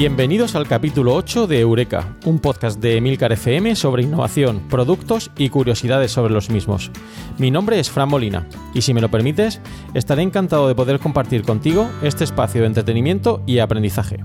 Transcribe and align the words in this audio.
Bienvenidos 0.00 0.54
al 0.54 0.66
capítulo 0.66 1.14
8 1.14 1.46
de 1.46 1.60
Eureka, 1.60 2.16
un 2.24 2.38
podcast 2.38 2.80
de 2.80 2.96
Emilcar 2.96 3.32
FM 3.32 3.76
sobre 3.76 4.02
innovación, 4.02 4.66
productos 4.70 5.30
y 5.36 5.50
curiosidades 5.50 6.10
sobre 6.10 6.32
los 6.32 6.48
mismos. 6.48 6.90
Mi 7.36 7.50
nombre 7.50 7.78
es 7.78 7.90
Fran 7.90 8.08
Molina 8.08 8.48
y 8.72 8.80
si 8.80 8.94
me 8.94 9.02
lo 9.02 9.10
permites, 9.10 9.60
estaré 9.92 10.22
encantado 10.22 10.68
de 10.68 10.74
poder 10.74 11.00
compartir 11.00 11.42
contigo 11.42 11.86
este 12.02 12.24
espacio 12.24 12.62
de 12.62 12.68
entretenimiento 12.68 13.42
y 13.46 13.58
aprendizaje. 13.58 14.24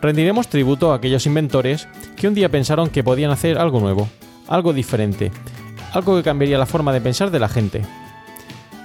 rendiremos 0.00 0.48
tributo 0.48 0.92
a 0.92 0.96
aquellos 0.96 1.26
inventores 1.26 1.88
que 2.16 2.28
un 2.28 2.34
día 2.34 2.48
pensaron 2.48 2.88
que 2.88 3.04
podían 3.04 3.30
hacer 3.30 3.58
algo 3.58 3.80
nuevo, 3.80 4.08
algo 4.48 4.72
diferente, 4.72 5.30
algo 5.92 6.16
que 6.16 6.22
cambiaría 6.22 6.58
la 6.58 6.66
forma 6.66 6.92
de 6.92 7.00
pensar 7.00 7.30
de 7.30 7.38
la 7.38 7.48
gente. 7.48 7.82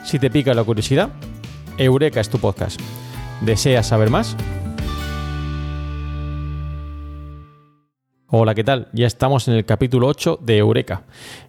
Si 0.04 0.20
te 0.20 0.30
pica 0.30 0.54
la 0.54 0.64
curiosidad, 0.64 1.10
Eureka 1.78 2.20
es 2.20 2.30
tu 2.30 2.40
podcast. 2.40 2.80
¿Deseas 3.42 3.88
saber 3.88 4.10
más? 4.10 4.36
Hola, 8.34 8.56
¿qué 8.56 8.64
tal? 8.64 8.88
Ya 8.94 9.08
estamos 9.08 9.50
en 9.50 9.56
el 9.56 9.66
capítulo 9.66 10.08
8 10.08 10.40
de 10.42 10.58
Eureka. 10.58 11.02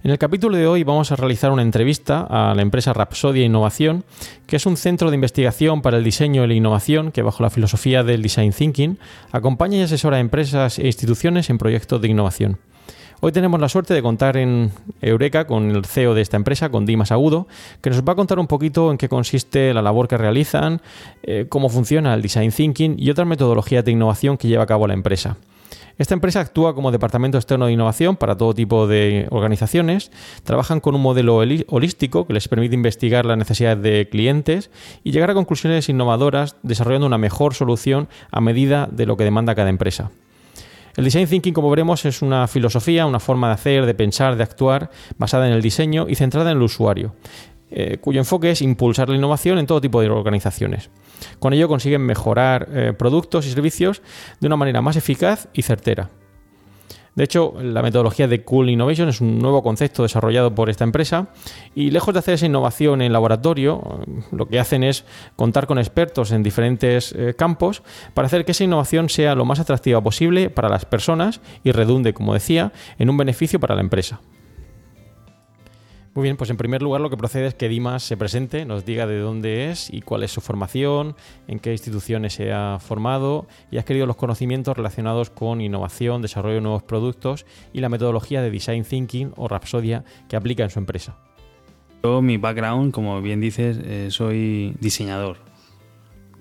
En 0.02 0.10
el 0.10 0.18
capítulo 0.18 0.56
de 0.56 0.66
hoy 0.66 0.82
vamos 0.82 1.12
a 1.12 1.16
realizar 1.16 1.52
una 1.52 1.62
entrevista 1.62 2.26
a 2.28 2.56
la 2.56 2.62
empresa 2.62 2.92
Rapsodia 2.92 3.44
Innovación, 3.44 4.02
que 4.48 4.56
es 4.56 4.66
un 4.66 4.76
centro 4.76 5.08
de 5.08 5.14
investigación 5.14 5.80
para 5.80 5.98
el 5.98 6.02
diseño 6.02 6.42
y 6.42 6.48
la 6.48 6.54
innovación 6.54 7.12
que 7.12 7.22
bajo 7.22 7.44
la 7.44 7.50
filosofía 7.50 8.02
del 8.02 8.20
design 8.20 8.52
thinking 8.52 8.98
acompaña 9.30 9.78
y 9.78 9.82
asesora 9.82 10.16
a 10.16 10.20
empresas 10.20 10.80
e 10.80 10.86
instituciones 10.88 11.50
en 11.50 11.58
proyectos 11.58 12.02
de 12.02 12.08
innovación. 12.08 12.58
Hoy 13.20 13.30
tenemos 13.30 13.60
la 13.60 13.68
suerte 13.68 13.94
de 13.94 14.02
contar 14.02 14.36
en 14.36 14.72
Eureka 15.00 15.46
con 15.46 15.70
el 15.70 15.84
CEO 15.84 16.14
de 16.14 16.22
esta 16.22 16.36
empresa, 16.36 16.70
con 16.70 16.84
Dimas 16.84 17.12
Agudo, 17.12 17.46
que 17.80 17.90
nos 17.90 18.02
va 18.02 18.14
a 18.14 18.16
contar 18.16 18.40
un 18.40 18.48
poquito 18.48 18.90
en 18.90 18.98
qué 18.98 19.08
consiste 19.08 19.72
la 19.72 19.82
labor 19.82 20.08
que 20.08 20.18
realizan, 20.18 20.82
eh, 21.22 21.46
cómo 21.48 21.68
funciona 21.68 22.12
el 22.12 22.22
design 22.22 22.50
thinking 22.50 22.96
y 22.98 23.08
otras 23.08 23.28
metodologías 23.28 23.84
de 23.84 23.92
innovación 23.92 24.36
que 24.36 24.48
lleva 24.48 24.64
a 24.64 24.66
cabo 24.66 24.88
la 24.88 24.94
empresa. 24.94 25.36
Esta 26.02 26.14
empresa 26.14 26.40
actúa 26.40 26.74
como 26.74 26.90
departamento 26.90 27.38
externo 27.38 27.66
de 27.66 27.74
innovación 27.74 28.16
para 28.16 28.36
todo 28.36 28.54
tipo 28.54 28.88
de 28.88 29.28
organizaciones. 29.30 30.10
Trabajan 30.42 30.80
con 30.80 30.96
un 30.96 31.00
modelo 31.00 31.36
holístico 31.36 32.26
que 32.26 32.32
les 32.32 32.48
permite 32.48 32.74
investigar 32.74 33.24
las 33.24 33.38
necesidades 33.38 33.80
de 33.84 34.08
clientes 34.10 34.72
y 35.04 35.12
llegar 35.12 35.30
a 35.30 35.34
conclusiones 35.34 35.88
innovadoras 35.88 36.56
desarrollando 36.64 37.06
una 37.06 37.18
mejor 37.18 37.54
solución 37.54 38.08
a 38.32 38.40
medida 38.40 38.88
de 38.90 39.06
lo 39.06 39.16
que 39.16 39.22
demanda 39.22 39.54
cada 39.54 39.70
empresa. 39.70 40.10
El 40.96 41.04
design 41.04 41.28
thinking, 41.28 41.54
como 41.54 41.70
veremos, 41.70 42.04
es 42.04 42.20
una 42.20 42.48
filosofía, 42.48 43.06
una 43.06 43.20
forma 43.20 43.46
de 43.46 43.54
hacer, 43.54 43.86
de 43.86 43.94
pensar, 43.94 44.34
de 44.34 44.42
actuar, 44.42 44.90
basada 45.18 45.46
en 45.46 45.52
el 45.52 45.62
diseño 45.62 46.06
y 46.08 46.16
centrada 46.16 46.50
en 46.50 46.56
el 46.56 46.64
usuario, 46.64 47.14
eh, 47.70 47.98
cuyo 48.00 48.18
enfoque 48.18 48.50
es 48.50 48.60
impulsar 48.60 49.08
la 49.08 49.14
innovación 49.14 49.56
en 49.60 49.68
todo 49.68 49.80
tipo 49.80 50.00
de 50.00 50.10
organizaciones. 50.10 50.90
Con 51.38 51.52
ello 51.52 51.68
consiguen 51.68 52.02
mejorar 52.02 52.68
eh, 52.72 52.92
productos 52.96 53.46
y 53.46 53.50
servicios 53.50 54.02
de 54.40 54.46
una 54.46 54.56
manera 54.56 54.82
más 54.82 54.96
eficaz 54.96 55.48
y 55.52 55.62
certera. 55.62 56.10
De 57.14 57.24
hecho, 57.24 57.54
la 57.60 57.82
metodología 57.82 58.26
de 58.26 58.42
Cool 58.42 58.70
Innovation 58.70 59.10
es 59.10 59.20
un 59.20 59.38
nuevo 59.38 59.62
concepto 59.62 60.02
desarrollado 60.02 60.54
por 60.54 60.70
esta 60.70 60.84
empresa 60.84 61.28
y 61.74 61.90
lejos 61.90 62.14
de 62.14 62.20
hacer 62.20 62.34
esa 62.34 62.46
innovación 62.46 63.02
en 63.02 63.12
laboratorio, 63.12 64.00
lo 64.30 64.46
que 64.46 64.58
hacen 64.58 64.82
es 64.82 65.04
contar 65.36 65.66
con 65.66 65.78
expertos 65.78 66.32
en 66.32 66.42
diferentes 66.42 67.12
eh, 67.12 67.34
campos 67.36 67.82
para 68.14 68.26
hacer 68.26 68.46
que 68.46 68.52
esa 68.52 68.64
innovación 68.64 69.10
sea 69.10 69.34
lo 69.34 69.44
más 69.44 69.60
atractiva 69.60 70.00
posible 70.00 70.48
para 70.48 70.70
las 70.70 70.86
personas 70.86 71.42
y 71.62 71.72
redunde, 71.72 72.14
como 72.14 72.32
decía, 72.32 72.72
en 72.98 73.10
un 73.10 73.18
beneficio 73.18 73.60
para 73.60 73.74
la 73.74 73.82
empresa. 73.82 74.20
Muy 76.14 76.24
bien, 76.24 76.36
pues 76.36 76.50
en 76.50 76.58
primer 76.58 76.82
lugar 76.82 77.00
lo 77.00 77.08
que 77.08 77.16
procede 77.16 77.46
es 77.46 77.54
que 77.54 77.70
Dimas 77.70 78.02
se 78.02 78.18
presente, 78.18 78.66
nos 78.66 78.84
diga 78.84 79.06
de 79.06 79.18
dónde 79.18 79.70
es 79.70 79.88
y 79.88 80.02
cuál 80.02 80.22
es 80.22 80.30
su 80.30 80.42
formación, 80.42 81.16
en 81.48 81.58
qué 81.58 81.72
instituciones 81.72 82.34
se 82.34 82.52
ha 82.52 82.78
formado 82.80 83.46
y 83.70 83.78
ha 83.78 83.80
adquirido 83.80 84.04
los 84.04 84.16
conocimientos 84.16 84.76
relacionados 84.76 85.30
con 85.30 85.62
innovación, 85.62 86.20
desarrollo 86.20 86.56
de 86.56 86.60
nuevos 86.60 86.82
productos 86.82 87.46
y 87.72 87.80
la 87.80 87.88
metodología 87.88 88.42
de 88.42 88.50
Design 88.50 88.84
Thinking 88.84 89.32
o 89.36 89.48
Rapsodia 89.48 90.04
que 90.28 90.36
aplica 90.36 90.62
en 90.62 90.68
su 90.68 90.80
empresa. 90.80 91.16
Yo, 92.02 92.20
mi 92.20 92.36
background, 92.36 92.92
como 92.92 93.22
bien 93.22 93.40
dices, 93.40 93.80
eh, 93.82 94.08
soy 94.10 94.76
diseñador. 94.80 95.38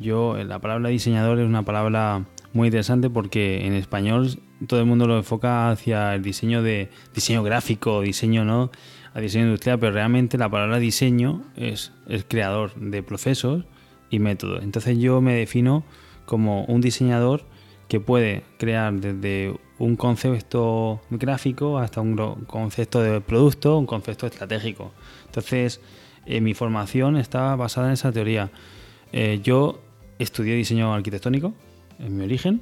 Yo, 0.01 0.37
eh, 0.37 0.43
la 0.43 0.59
palabra 0.59 0.89
diseñador 0.89 1.39
es 1.39 1.45
una 1.45 1.63
palabra 1.63 2.25
muy 2.51 2.67
interesante 2.67 3.09
porque 3.09 3.65
en 3.65 3.73
español 3.73 4.37
todo 4.67 4.79
el 4.79 4.85
mundo 4.85 5.07
lo 5.07 5.17
enfoca 5.17 5.69
hacia 5.69 6.15
el 6.15 6.21
diseño 6.21 6.61
de 6.61 6.89
diseño 7.13 7.43
gráfico, 7.43 8.01
diseño 8.01 8.45
no 8.45 8.71
a 9.13 9.19
diseño 9.19 9.45
industrial, 9.45 9.79
pero 9.79 9.91
realmente 9.91 10.37
la 10.37 10.49
palabra 10.49 10.79
diseño 10.79 11.43
es, 11.55 11.91
es 12.07 12.25
creador 12.27 12.73
de 12.75 13.03
procesos 13.03 13.65
y 14.09 14.19
método. 14.19 14.61
Entonces 14.61 14.97
yo 14.97 15.21
me 15.21 15.33
defino 15.33 15.83
como 16.25 16.63
un 16.65 16.81
diseñador 16.81 17.43
que 17.87 17.99
puede 17.99 18.43
crear 18.57 18.93
desde 18.93 19.53
un 19.77 19.97
concepto 19.97 21.01
gráfico 21.09 21.77
hasta 21.77 21.99
un 21.99 22.15
concepto 22.45 23.01
de 23.01 23.19
producto, 23.19 23.77
un 23.77 23.85
concepto 23.85 24.27
estratégico. 24.27 24.93
Entonces, 25.25 25.81
eh, 26.25 26.39
mi 26.39 26.53
formación 26.53 27.17
está 27.17 27.53
basada 27.57 27.87
en 27.87 27.93
esa 27.93 28.11
teoría. 28.11 28.49
Eh, 29.11 29.41
yo 29.43 29.81
estudié 30.19 30.55
diseño 30.55 30.93
arquitectónico 30.93 31.53
en 31.99 32.15
mi 32.15 32.23
origen, 32.23 32.61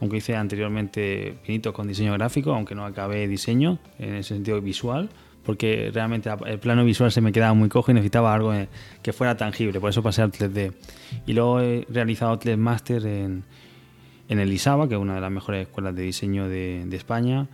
aunque 0.00 0.18
hice 0.18 0.36
anteriormente 0.36 1.34
pinitos 1.44 1.72
con 1.72 1.86
diseño 1.86 2.12
gráfico, 2.14 2.52
aunque 2.52 2.74
no 2.74 2.84
acabé 2.84 3.28
diseño 3.28 3.78
en 3.98 4.14
el 4.14 4.24
sentido 4.24 4.60
visual, 4.60 5.10
porque 5.44 5.90
realmente 5.92 6.30
el 6.46 6.58
plano 6.58 6.84
visual 6.84 7.10
se 7.10 7.20
me 7.20 7.32
quedaba 7.32 7.54
muy 7.54 7.68
cojo 7.68 7.90
y 7.90 7.94
necesitaba 7.94 8.34
algo 8.34 8.52
que 9.02 9.12
fuera 9.12 9.36
tangible, 9.36 9.80
por 9.80 9.90
eso 9.90 10.02
pasé 10.02 10.22
al 10.22 10.32
3D. 10.32 10.72
Y 11.26 11.32
luego 11.32 11.60
he 11.60 11.86
realizado 11.88 12.38
tres 12.38 12.58
máster 12.58 13.06
en, 13.06 13.44
en 14.28 14.38
el 14.38 14.52
ISABA, 14.52 14.88
que 14.88 14.94
es 14.94 15.00
una 15.00 15.16
de 15.16 15.20
las 15.20 15.30
mejores 15.30 15.66
escuelas 15.66 15.94
de 15.94 16.02
diseño 16.02 16.48
de, 16.48 16.86
España, 16.92 17.48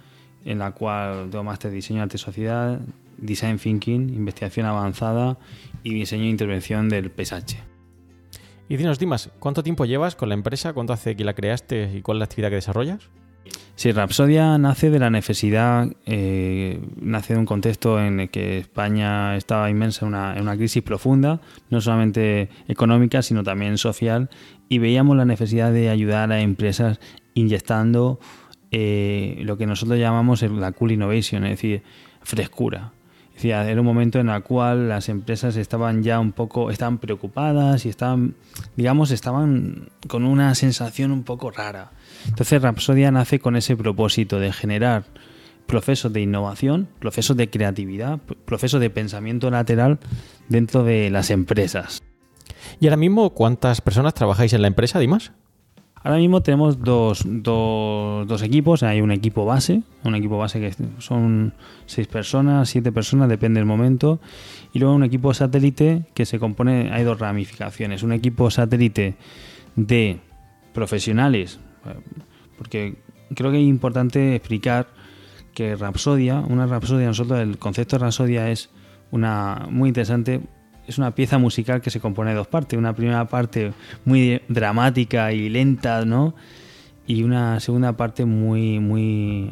en 0.44 0.58
la 0.58 0.72
cual 0.72 1.30
tengo 1.30 1.42
máster 1.42 1.70
de 1.70 1.76
diseño 1.76 2.02
arte 2.02 2.18
sociedad, 2.18 2.80
design 3.16 3.58
thinking, 3.58 4.10
investigación 4.10 4.66
avanzada 4.66 5.38
y 5.82 5.94
diseño 5.94 6.24
e 6.24 6.28
intervención 6.28 6.88
del 6.88 7.10
paisaje. 7.10 7.75
Y 8.68 8.76
dinos, 8.76 8.98
Dimas, 8.98 9.30
¿cuánto 9.38 9.62
tiempo 9.62 9.84
llevas 9.84 10.16
con 10.16 10.28
la 10.28 10.34
empresa? 10.34 10.72
¿Cuánto 10.72 10.92
hace 10.92 11.16
que 11.16 11.24
la 11.24 11.34
creaste 11.34 11.92
y 11.94 12.02
cuál 12.02 12.16
es 12.16 12.20
la 12.20 12.24
actividad 12.24 12.48
que 12.48 12.56
desarrollas? 12.56 13.08
Sí, 13.76 13.92
Rapsodia 13.92 14.58
nace 14.58 14.90
de 14.90 14.98
la 14.98 15.10
necesidad, 15.10 15.86
eh, 16.06 16.80
nace 17.00 17.34
de 17.34 17.38
un 17.38 17.46
contexto 17.46 18.00
en 18.00 18.20
el 18.20 18.30
que 18.30 18.58
España 18.58 19.36
estaba 19.36 19.70
inmensa 19.70 20.06
en 20.06 20.14
una, 20.42 20.56
crisis 20.56 20.82
profunda, 20.82 21.40
no 21.70 21.80
solamente 21.80 22.48
económica, 22.68 23.22
sino 23.22 23.44
también 23.44 23.76
social, 23.76 24.30
y 24.68 24.78
veíamos 24.78 25.16
la 25.16 25.26
necesidad 25.26 25.72
de 25.72 25.90
ayudar 25.90 26.32
a 26.32 26.40
empresas 26.40 26.98
inyectando 27.34 28.18
eh, 28.70 29.38
lo 29.42 29.58
que 29.58 29.66
nosotros 29.66 29.98
llamamos 29.98 30.42
la 30.42 30.72
cool 30.72 30.92
innovation, 30.92 31.44
es 31.44 31.50
decir, 31.50 31.82
frescura. 32.22 32.92
Decir, 33.36 33.52
era 33.52 33.80
un 33.80 33.86
momento 33.86 34.18
en 34.18 34.28
el 34.28 34.42
cual 34.42 34.88
las 34.88 35.08
empresas 35.08 35.56
estaban 35.56 36.02
ya 36.02 36.18
un 36.18 36.32
poco, 36.32 36.70
estaban 36.70 36.98
preocupadas 36.98 37.86
y 37.86 37.90
estaban, 37.90 38.34
digamos, 38.76 39.10
estaban 39.10 39.90
con 40.08 40.24
una 40.24 40.54
sensación 40.54 41.12
un 41.12 41.22
poco 41.22 41.50
rara 41.50 41.92
entonces 42.28 42.62
Rapsodia 42.62 43.10
nace 43.10 43.38
con 43.38 43.56
ese 43.56 43.76
propósito 43.76 44.40
de 44.40 44.52
generar 44.52 45.04
procesos 45.66 46.12
de 46.12 46.20
innovación, 46.20 46.88
procesos 46.98 47.36
de 47.36 47.50
creatividad, 47.50 48.18
procesos 48.44 48.80
de 48.80 48.90
pensamiento 48.90 49.50
lateral 49.50 49.98
dentro 50.48 50.84
de 50.84 51.10
las 51.10 51.30
empresas. 51.30 52.02
¿Y 52.80 52.86
ahora 52.86 52.96
mismo 52.96 53.30
cuántas 53.30 53.80
personas 53.80 54.14
trabajáis 54.14 54.52
en 54.52 54.62
la 54.62 54.68
empresa, 54.68 54.98
Dimas? 54.98 55.32
Ahora 56.06 56.18
mismo 56.18 56.40
tenemos 56.40 56.80
dos, 56.80 57.24
dos, 57.26 58.42
equipos. 58.42 58.84
Hay 58.84 59.00
un 59.00 59.10
equipo 59.10 59.44
base, 59.44 59.82
un 60.04 60.14
equipo 60.14 60.38
base 60.38 60.60
que 60.60 60.72
son 60.98 61.52
seis 61.86 62.06
personas, 62.06 62.68
siete 62.68 62.92
personas, 62.92 63.28
depende 63.28 63.58
del 63.58 63.66
momento. 63.66 64.20
Y 64.72 64.78
luego 64.78 64.94
un 64.94 65.02
equipo 65.02 65.34
satélite 65.34 66.04
que 66.14 66.24
se 66.24 66.38
compone, 66.38 66.92
hay 66.92 67.02
dos 67.02 67.18
ramificaciones. 67.18 68.04
Un 68.04 68.12
equipo 68.12 68.52
satélite 68.52 69.16
de 69.74 70.20
profesionales 70.72 71.58
porque 72.56 72.96
creo 73.34 73.50
que 73.50 73.58
es 73.58 73.66
importante 73.66 74.34
explicar 74.34 74.86
que 75.54 75.74
Rapsodia, 75.76 76.40
una 76.40 76.66
Rapsodia, 76.66 77.06
nosotros 77.06 77.40
el 77.40 77.58
concepto 77.58 77.96
de 77.96 78.04
Rapsodia 78.04 78.50
es 78.50 78.70
una 79.10 79.66
muy 79.70 79.88
interesante, 79.88 80.40
es 80.86 80.98
una 80.98 81.14
pieza 81.14 81.38
musical 81.38 81.80
que 81.80 81.90
se 81.90 82.00
compone 82.00 82.30
de 82.30 82.36
dos 82.36 82.46
partes, 82.46 82.78
una 82.78 82.94
primera 82.94 83.26
parte 83.26 83.72
muy 84.04 84.40
dramática 84.48 85.32
y 85.32 85.48
lenta, 85.48 86.04
¿no? 86.04 86.34
Y 87.06 87.22
una 87.22 87.60
segunda 87.60 87.96
parte 87.96 88.24
muy 88.24 88.80
muy 88.80 89.50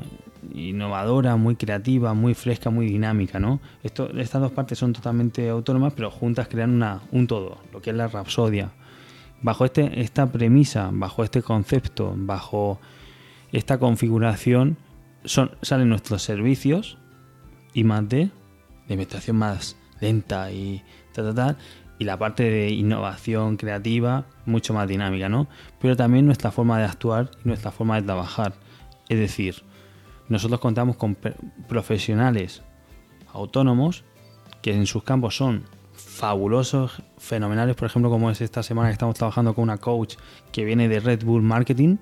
innovadora, 0.53 1.37
muy 1.37 1.57
creativa, 1.57 2.15
muy 2.15 2.35
fresca, 2.35 2.71
muy 2.71 2.87
dinámica, 2.87 3.39
¿no? 3.39 3.61
Estas 3.83 4.41
dos 4.41 4.53
partes 4.53 4.79
son 4.79 4.93
totalmente 4.93 5.49
autónomas, 5.49 5.93
pero 5.95 6.11
juntas 6.11 6.49
crean 6.49 6.71
una, 6.71 7.03
un 7.13 7.27
todo, 7.27 7.59
lo 7.73 7.81
que 7.81 7.91
es 7.91 7.97
la 7.97 8.09
Rapsodia. 8.09 8.73
Bajo 9.43 9.65
este, 9.65 10.01
esta 10.01 10.31
premisa, 10.31 10.91
bajo 10.93 11.25
este 11.25 11.43
concepto, 11.43 12.15
bajo 12.17 12.81
esta 13.53 13.79
configuración, 13.79 14.77
son, 15.25 15.53
salen 15.63 15.89
nuestros 15.89 16.23
servicios 16.23 16.99
y 17.73 17.85
más 17.85 18.09
de, 18.09 18.31
de 18.89 18.95
investigación 18.95 19.37
más 19.37 19.77
lenta 20.01 20.51
y 20.53 20.83
y 21.99 22.05
la 22.05 22.19
parte 22.19 22.51
de 22.51 22.71
innovación 22.71 23.57
creativa 23.57 24.27
mucho 24.47 24.75
más 24.75 24.89
dinámica, 24.89 25.29
¿no? 25.29 25.47
Pero 25.81 25.97
también 25.97 26.27
nuestra 26.27 26.51
forma 26.51 26.79
de 26.79 26.85
actuar 26.85 27.31
y 27.45 27.49
nuestra 27.49 27.71
forma 27.71 27.97
de 27.97 28.03
trabajar. 28.03 28.55
Es 29.09 29.19
decir, 29.19 29.63
nosotros 30.29 30.61
contamos 30.61 30.97
con 30.97 31.17
profesionales 31.69 32.63
autónomos 33.33 34.05
que 34.63 34.75
en 34.75 34.87
sus 34.87 35.05
campos 35.05 35.37
son 35.37 35.65
fabulosos, 35.93 37.03
fenomenales, 37.19 37.77
por 37.77 37.87
ejemplo, 37.87 38.11
como 38.11 38.31
es 38.31 38.41
esta 38.41 38.63
semana 38.63 38.89
que 38.89 38.95
estamos 38.95 39.17
trabajando 39.17 39.55
con 39.55 39.65
una 39.65 39.79
coach 39.79 40.17
que 40.53 40.65
viene 40.65 40.89
de 40.89 41.01
Red 41.01 41.25
Bull 41.25 41.43
Marketing, 41.43 41.99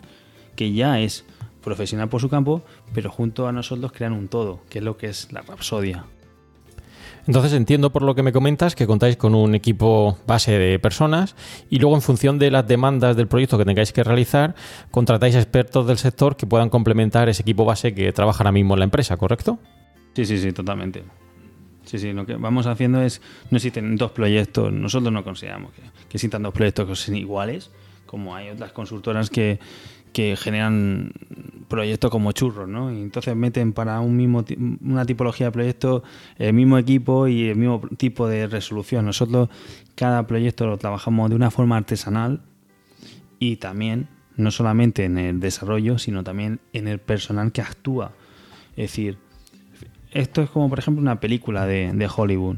que 0.57 0.73
ya 0.73 1.01
es 1.01 1.25
profesional 1.63 2.09
por 2.09 2.21
su 2.21 2.29
campo, 2.29 2.63
pero 2.95 3.11
junto 3.11 3.47
a 3.49 3.53
nosotros 3.53 3.93
crean 3.93 4.13
un 4.13 4.29
todo, 4.29 4.61
que 4.69 4.79
es 4.79 4.85
lo 4.85 4.97
que 4.97 5.09
es 5.09 5.33
la 5.33 5.43
Rapsodia. 5.43 6.05
Entonces 7.27 7.53
entiendo 7.53 7.93
por 7.93 8.03
lo 8.03 8.15
que 8.15 8.23
me 8.23 8.33
comentas 8.33 8.75
que 8.75 8.87
contáis 8.87 9.17
con 9.17 9.35
un 9.35 9.55
equipo 9.55 10.19
base 10.27 10.59
de 10.59 10.79
personas 10.79 11.37
y 11.71 11.79
luego 11.79 11.95
en 11.95 12.03
función 12.03 12.39
de 12.39 12.51
las 12.51 12.67
demandas 12.67 13.17
del 13.17 13.29
proyecto 13.29 13.59
que 13.59 13.65
tengáis 13.65 13.93
que 13.93 14.03
realizar, 14.03 14.55
contratáis 14.91 15.37
expertos 15.37 15.87
del 15.87 15.99
sector 15.99 16.37
que 16.37 16.47
puedan 16.47 16.69
complementar 16.69 17.29
ese 17.29 17.43
equipo 17.43 17.65
base 17.65 17.95
que 17.95 18.13
trabaja 18.13 18.43
ahora 18.43 18.53
mismo 18.53 18.75
en 18.75 18.81
la 18.81 18.85
empresa, 18.85 19.17
¿correcto? 19.17 19.59
Sí, 20.15 20.25
sí, 20.27 20.39
sí, 20.39 20.53
totalmente. 20.53 21.05
Sí, 21.85 21.99
sí, 21.99 22.13
lo 22.13 22.27
que 22.27 22.35
vamos 22.37 22.67
haciendo 22.67 23.03
es, 23.03 23.21
no 23.51 23.57
existen 23.57 23.97
dos 23.97 24.13
proyectos, 24.13 24.73
nosotros 24.73 25.13
no 25.13 25.25
consideramos 25.25 25.73
que, 25.73 25.83
que 25.83 26.17
existan 26.17 26.43
dos 26.43 26.53
proyectos 26.55 26.89
que 26.89 26.97
sean 26.97 27.17
iguales, 27.17 27.71
como 28.07 28.35
hay 28.35 28.51
otras 28.51 28.73
consultoras 28.73 29.31
que, 29.31 29.59
que 30.13 30.37
generan 30.37 31.13
proyectos 31.69 32.11
como 32.11 32.33
churros, 32.33 32.69
¿no? 32.69 32.93
Y 32.93 33.01
entonces 33.01 33.35
meten 33.35 33.73
para 33.73 34.01
un 34.01 34.17
mismo 34.17 34.45
una 34.83 35.07
tipología 35.07 35.47
de 35.47 35.53
proyecto 35.53 36.03
el 36.37 36.53
mismo 36.53 36.77
equipo 36.77 37.29
y 37.29 37.49
el 37.49 37.57
mismo 37.57 37.81
tipo 37.97 38.29
de 38.29 38.47
resolución. 38.47 39.07
Nosotros 39.07 39.49
cada 39.95 40.27
proyecto 40.27 40.67
lo 40.67 40.77
trabajamos 40.77 41.31
de 41.31 41.37
una 41.37 41.51
forma 41.51 41.79
artesanal 41.79 42.43
y 43.39 43.57
también 43.57 44.09
no 44.37 44.51
solamente 44.51 45.05
en 45.05 45.19
el 45.19 45.41
desarrollo, 45.41 45.99
sino 45.99 46.23
también 46.23 46.61
en 46.73 46.89
el 46.89 46.99
personal 46.99 47.53
que 47.53 47.63
actúa. 47.63 48.13
Es 48.77 48.91
decir, 48.91 49.19
esto 50.11 50.43
es 50.43 50.51
como, 50.51 50.69
por 50.69 50.79
ejemplo, 50.79 51.01
una 51.01 51.21
película 51.21 51.67
de, 51.67 52.11
Hollywood. 52.15 52.57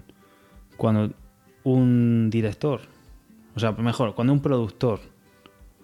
Cuando 0.77 1.15
un 1.63 2.31
director, 2.31 2.81
o 3.55 3.61
sea, 3.61 3.73
mejor, 3.73 4.15
cuando 4.15 4.33
un 4.33 4.41
productor 4.41 5.01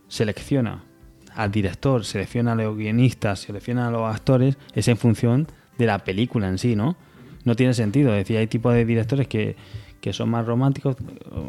selecciona 0.08 0.82
al 1.34 1.50
director, 1.50 2.04
selecciona 2.04 2.52
a 2.52 2.54
los 2.54 2.76
guionistas, 2.76 3.40
selecciona 3.40 3.88
a 3.88 3.90
los 3.90 4.14
actores, 4.14 4.56
es 4.74 4.88
en 4.88 4.96
función 4.96 5.48
de 5.78 5.86
la 5.86 5.98
película 5.98 6.48
en 6.48 6.58
sí, 6.58 6.76
¿no? 6.76 6.96
No 7.44 7.56
tiene 7.56 7.74
sentido. 7.74 8.10
Es 8.12 8.18
decir, 8.18 8.36
hay 8.36 8.46
tipos 8.46 8.74
de 8.74 8.84
directores 8.84 9.28
que, 9.28 9.56
son 10.12 10.30
más 10.30 10.46
románticos, 10.46 10.96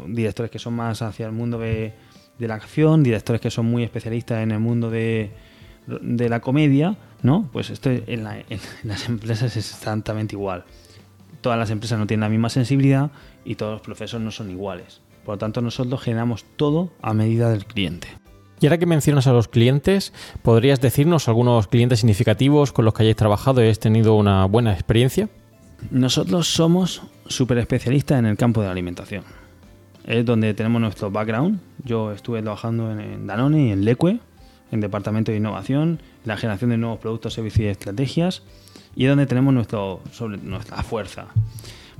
directores 0.06 0.50
que 0.50 0.58
son 0.58 0.74
más 0.74 1.02
hacia 1.02 1.26
el 1.26 1.32
mundo 1.32 1.58
de, 1.58 1.92
de 2.38 2.48
la 2.48 2.54
acción, 2.54 3.02
directores 3.02 3.40
que 3.40 3.50
son 3.50 3.66
muy 3.66 3.82
especialistas 3.82 4.42
en 4.42 4.52
el 4.52 4.58
mundo 4.58 4.90
de, 4.90 5.30
de 5.86 6.28
la 6.28 6.40
comedia, 6.40 6.96
¿no? 7.22 7.48
Pues 7.52 7.70
esto 7.70 7.90
en, 7.90 8.24
las 8.82 9.08
empresas 9.08 9.56
es 9.56 9.70
exactamente 9.70 10.34
igual. 10.34 10.64
Todas 11.40 11.58
las 11.58 11.70
empresas 11.70 11.98
no 11.98 12.06
tienen 12.06 12.22
la 12.22 12.28
misma 12.28 12.48
sensibilidad 12.48 13.10
y 13.44 13.56
todos 13.56 13.72
los 13.72 13.82
procesos 13.82 14.20
no 14.20 14.30
son 14.30 14.50
iguales. 14.50 15.00
Por 15.24 15.34
lo 15.34 15.38
tanto, 15.38 15.60
nosotros 15.60 16.00
generamos 16.02 16.44
todo 16.56 16.92
a 17.00 17.14
medida 17.14 17.50
del 17.50 17.64
cliente. 17.64 18.08
Y 18.62 18.66
ahora 18.66 18.78
que 18.78 18.86
mencionas 18.86 19.26
a 19.26 19.32
los 19.32 19.48
clientes, 19.48 20.12
¿podrías 20.42 20.80
decirnos 20.80 21.26
algunos 21.26 21.66
clientes 21.66 21.98
significativos 21.98 22.70
con 22.70 22.84
los 22.84 22.94
que 22.94 23.02
hayáis 23.02 23.16
trabajado 23.16 23.60
y 23.60 23.64
hayáis 23.64 23.80
tenido 23.80 24.14
una 24.14 24.44
buena 24.44 24.72
experiencia? 24.72 25.28
Nosotros 25.90 26.46
somos 26.46 27.02
súper 27.26 27.58
especialistas 27.58 28.20
en 28.20 28.26
el 28.26 28.36
campo 28.36 28.60
de 28.60 28.66
la 28.66 28.72
alimentación. 28.72 29.24
Es 30.06 30.24
donde 30.24 30.54
tenemos 30.54 30.80
nuestro 30.80 31.10
background. 31.10 31.58
Yo 31.84 32.12
estuve 32.12 32.40
trabajando 32.40 32.92
en 32.92 33.26
Danone 33.26 33.66
y 33.66 33.72
en 33.72 33.84
Leque, 33.84 34.20
en 34.70 34.80
Departamento 34.80 35.32
de 35.32 35.38
Innovación, 35.38 36.00
la 36.24 36.36
generación 36.36 36.70
de 36.70 36.76
nuevos 36.76 37.00
productos, 37.00 37.34
servicios 37.34 37.64
y 37.64 37.68
estrategias, 37.68 38.44
y 38.94 39.06
es 39.06 39.10
donde 39.10 39.26
tenemos 39.26 39.54
nuestra 39.54 40.82
fuerza. 40.84 41.26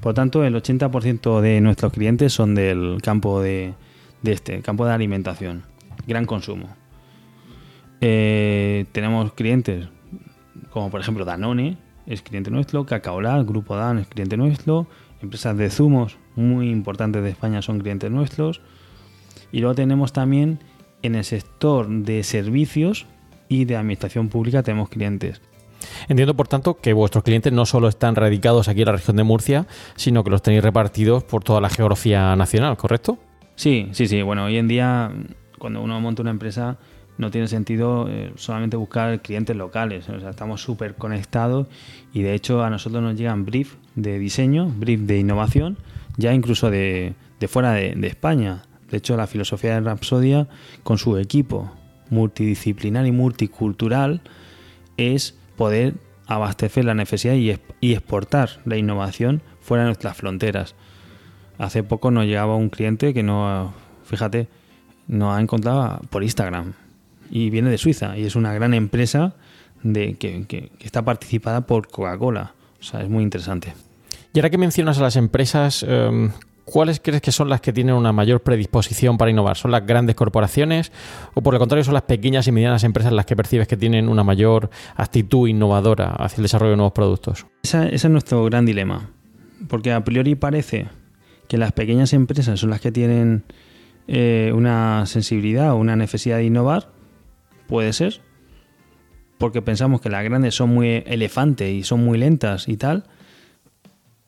Por 0.01 0.11
lo 0.11 0.15
tanto, 0.15 0.45
el 0.45 0.55
80% 0.55 1.41
de 1.41 1.61
nuestros 1.61 1.93
clientes 1.93 2.33
son 2.33 2.55
del 2.55 3.01
campo 3.03 3.41
de, 3.41 3.75
este, 4.23 4.63
campo 4.63 4.87
de 4.87 4.93
alimentación, 4.93 5.65
gran 6.07 6.27
consumo. 6.27 6.69
Eh, 8.01 8.87
tenemos 8.93 9.33
clientes 9.33 9.89
como 10.73 10.91
por 10.91 11.01
ejemplo 11.01 11.25
Danone, 11.25 11.77
es 12.07 12.23
cliente 12.23 12.51
nuestro, 12.51 12.85
Cacaolat, 12.85 13.47
Grupo 13.47 13.77
Dan 13.77 13.99
es 13.99 14.09
cliente 14.09 14.37
nuestro, 14.37 14.87
empresas 15.21 15.57
de 15.57 15.71
zumos 15.71 16.17
muy 16.35 16.71
importantes 16.71 17.23
de 17.23 17.31
España 17.31 17.63
son 17.63 17.79
clientes 17.79 18.11
nuestros, 18.11 18.61
Y 19.53 19.61
luego 19.61 19.75
tenemos 19.75 20.13
también 20.13 20.61
en 21.03 21.15
el 21.15 21.25
sector 21.25 21.87
de 21.89 22.23
servicios 22.23 23.07
y 23.49 23.67
de 23.67 23.77
administración 23.77 24.29
pública 24.31 24.63
tenemos 24.63 24.89
clientes. 24.89 25.43
Entiendo, 26.09 26.35
por 26.35 26.49
tanto, 26.49 26.79
que 26.79 26.95
vuestros 26.95 27.23
clientes 27.23 27.53
no 27.53 27.67
solo 27.67 27.89
están 27.89 28.15
radicados 28.15 28.69
aquí 28.69 28.81
en 28.81 28.87
la 28.87 28.93
región 28.93 29.17
de 29.17 29.25
Murcia, 29.25 29.67
sino 29.97 30.25
que 30.25 30.31
los 30.31 30.41
tenéis 30.41 30.63
repartidos 30.63 31.23
por 31.25 31.45
toda 31.45 31.61
la 31.61 31.69
geografía 31.69 32.35
nacional, 32.35 32.77
¿correcto? 32.79 33.19
Sí, 33.57 33.89
sí, 33.93 34.07
sí. 34.07 34.23
Bueno, 34.23 34.45
hoy 34.45 34.57
en 34.57 34.69
día, 34.69 35.13
cuando 35.63 35.81
uno 35.81 36.01
monta 36.01 36.23
una 36.23 36.33
empresa, 36.33 36.77
no 37.19 37.31
tiene 37.31 37.47
sentido 37.47 38.09
eh, 38.09 38.33
solamente 38.35 38.77
buscar 38.77 39.23
clientes 39.23 39.55
locales. 39.55 40.09
O 40.09 40.19
sea, 40.19 40.31
estamos 40.31 40.61
súper 40.61 40.97
conectados 40.97 41.69
y 42.13 42.23
de 42.23 42.35
hecho 42.35 42.65
a 42.65 42.69
nosotros 42.69 43.01
nos 43.01 43.15
llegan 43.15 43.45
brief 43.45 43.77
de 43.95 44.19
diseño, 44.19 44.67
brief 44.77 45.03
de 45.03 45.21
innovación, 45.21 45.79
ya 46.17 46.35
incluso 46.35 46.69
de, 46.69 47.15
fuera 47.47 47.75
de, 47.75 47.95
de, 47.95 48.09
España. 48.09 48.65
De 48.91 48.97
hecho, 48.97 49.17
la 49.17 49.29
filosofía 49.29 49.75
de 49.75 49.83
Rapsodia, 49.83 50.49
con 50.83 50.99
su 50.99 51.17
equipo 51.17 51.71
multidisciplinar 52.11 53.07
y 53.07 53.13
multicultural, 53.13 54.21
es 54.97 55.39
poder 55.57 55.95
abastecer 56.27 56.85
la 56.85 56.95
necesidad 56.95 57.35
y, 57.35 57.93
exportar 57.93 58.51
la 58.65 58.77
innovación 58.77 59.43
fuera 59.61 59.85
de 59.85 59.91
nuestras 59.91 60.17
fronteras. 60.17 60.75
Hace 61.57 61.85
poco 61.85 62.11
nos 62.11 62.25
llegaba 62.27 62.57
un 62.57 62.69
cliente 62.69 63.15
que 63.15 63.23
no, 63.23 63.73
fíjate, 64.03 64.49
nos 65.09 65.37
ha 65.37 65.41
encontrado 65.41 66.01
por 66.11 66.23
Instagram 66.23 66.75
y 67.31 67.51
viene 67.51 67.71
de 67.71 67.79
Suiza 67.79 68.17
y 68.17 68.25
es 68.25 68.37
una 68.37 68.53
gran 68.53 68.75
empresa 68.75 69.35
de, 69.83 70.15
que, 70.15 70.71
está 70.81 71.03
participada 71.03 71.63
por 71.63 71.89
Coca-Cola. 71.89 72.55
O 72.81 72.83
sea, 72.83 73.03
es 73.03 73.09
muy 73.09 73.23
interesante. 73.23 73.75
Y 74.33 74.39
ahora 74.39 74.51
que 74.51 74.59
mencionas 74.59 74.99
a 74.99 75.03
las 75.03 75.17
empresas, 75.17 75.85
em, 75.87 76.31
¿cuáles 76.65 77.01
crees 77.01 77.21
que 77.21 77.33
son 77.33 77.49
las 77.49 77.61
que 77.61 77.73
tienen 77.73 77.95
una 77.95 78.13
mayor 78.13 78.43
predisposición 78.43 79.19
para 79.19 79.31
innovar? 79.31 79.57
¿Son 79.57 79.71
las 79.71 79.87
grandes 79.87 80.15
corporaciones 80.15 80.93
o 81.35 81.43
por 81.43 81.55
el 81.55 81.59
contrario 81.59 81.85
son 81.85 81.95
las 81.95 82.05
pequeñas 82.05 82.47
y 82.47 82.53
medianas 82.53 82.85
empresas 82.85 83.13
las 83.13 83.27
que 83.27 83.37
percibes 83.37 83.69
que 83.69 83.77
tienen 83.77 84.09
una 84.09 84.25
mayor 84.25 84.71
actitud 84.97 85.49
innovadora 85.49 86.11
hacia 86.11 86.37
el 86.37 86.43
desarrollo 86.43 86.73
de 86.73 86.77
nuevos 86.77 86.93
productos? 86.93 87.47
ese 87.63 87.95
es 87.95 88.09
nuestro 88.09 88.45
gran 88.45 88.67
dilema, 88.67 89.11
porque 89.69 89.93
a 89.93 90.03
priori 90.05 90.35
parece 90.35 90.89
que 91.49 91.59
las 91.59 91.73
pequeñas 91.73 92.13
empresas 92.13 92.61
son 92.61 92.71
las 92.71 92.81
que 92.81 92.93
tienen 92.93 93.45
eh, 94.09 94.53
una 94.55 95.07
sensibilidad 95.07 95.73
o 95.73 95.77
una 95.77 95.97
necesidad 95.97 96.39
de 96.39 96.45
innovar, 96.45 96.89
puede 97.67 97.93
ser, 97.93 98.21
porque 99.39 99.63
pensamos 99.63 100.01
que 100.01 100.11
las 100.11 100.25
grandes 100.25 100.55
son 100.55 100.71
muy 100.71 101.03
elefantes 101.07 101.73
y 101.73 101.83
son 101.83 102.05
muy 102.05 102.19
lentas 102.19 102.69
y 102.69 102.77
tal, 102.77 103.05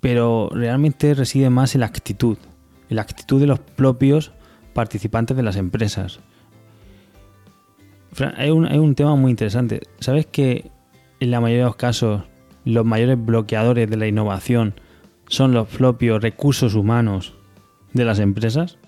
pero 0.01 0.51
realmente 0.53 1.15
reside 1.15 1.51
más 1.51 1.75
en 1.75 1.81
la 1.81 1.87
actitud, 1.87 2.39
en 2.91 2.97
la 2.97 3.03
actitud 3.03 3.41
de 3.41 3.47
los 3.47 3.59
propios 3.59 4.33
participantes 4.75 5.37
de 5.37 5.43
las 5.43 5.57
empresas. 5.57 6.21
Hay 8.37 8.51
un, 8.51 8.67
hay 8.67 8.79
un 8.79 8.95
tema 8.95 9.17
muy 9.17 9.31
interesante. 9.31 9.81
¿Sabes 9.99 10.27
que 10.27 10.71
en 11.21 11.31
la 11.31 11.41
mayoría 11.41 11.65
de 11.65 11.69
los 11.71 11.77
casos 11.77 12.23
los 12.65 12.85
mayores 12.85 13.23
bloqueadores 13.25 13.89
de 13.91 13.97
la 13.97 14.07
innovación 14.07 14.75
son 15.29 15.53
los 15.53 15.69
propios 15.69 16.23
recursos 16.23 16.75
humanos 16.75 17.35
de 17.93 18.05
las 18.05 18.19
empresas? 18.19 18.79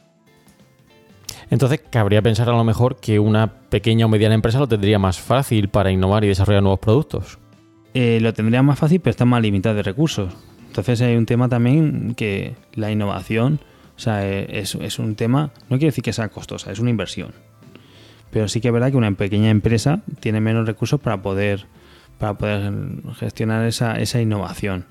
Entonces, 1.51 1.81
cabría 1.91 2.23
pensar 2.23 2.49
a 2.49 2.53
lo 2.53 2.65
mejor 2.65 2.97
que 2.97 3.19
una 3.19 3.53
pequeña 3.69 4.07
o 4.07 4.09
mediana 4.09 4.35
empresa 4.35 4.59
lo 4.59 4.67
tendría 4.67 4.99
más 4.99 5.21
fácil 5.21 5.69
para 5.69 5.91
innovar 5.91 6.25
y 6.25 6.29
desarrollar 6.29 6.63
nuevos 6.63 6.81
productos. 6.81 7.39
Eh, 7.95 8.19
lo 8.21 8.35
tendría 8.35 8.63
más 8.63 8.79
fácil, 8.79 9.01
pero 9.01 9.13
está 9.13 9.25
más 9.25 9.41
limitado 9.43 9.77
de 9.77 9.83
recursos. 9.83 10.35
Entonces 10.67 11.01
hay 11.01 11.17
un 11.17 11.25
tema 11.25 11.49
también 11.49 12.15
que 12.15 12.55
la 12.75 12.91
innovación, 12.91 13.61
o 13.97 13.99
sea, 13.99 14.29
eh, 14.29 14.47
es, 14.51 14.99
un 14.99 15.15
tema, 15.15 15.51
no 15.71 15.79
quiere 15.79 15.87
decir 15.87 16.05
que 16.05 16.13
sea 16.13 16.29
costosa, 16.29 16.73
es 16.73 16.81
una 16.81 16.91
inversión. 16.91 17.33
Pero 18.31 18.49
sí 18.49 18.61
que 18.61 18.69
es 18.69 18.75
verdad 18.75 18.91
que 18.91 18.97
una 18.97 19.13
pequeña 19.13 19.49
empresa 19.49 20.03
tiene 20.21 20.41
menos 20.41 20.67
recursos 20.67 21.01
para 21.01 21.23
poder, 21.23 21.67
para 22.19 22.35
poder 22.35 22.73
gestionar 23.19 23.65
esa, 23.67 23.99
esa 23.99 24.21
innovación. 24.21 24.85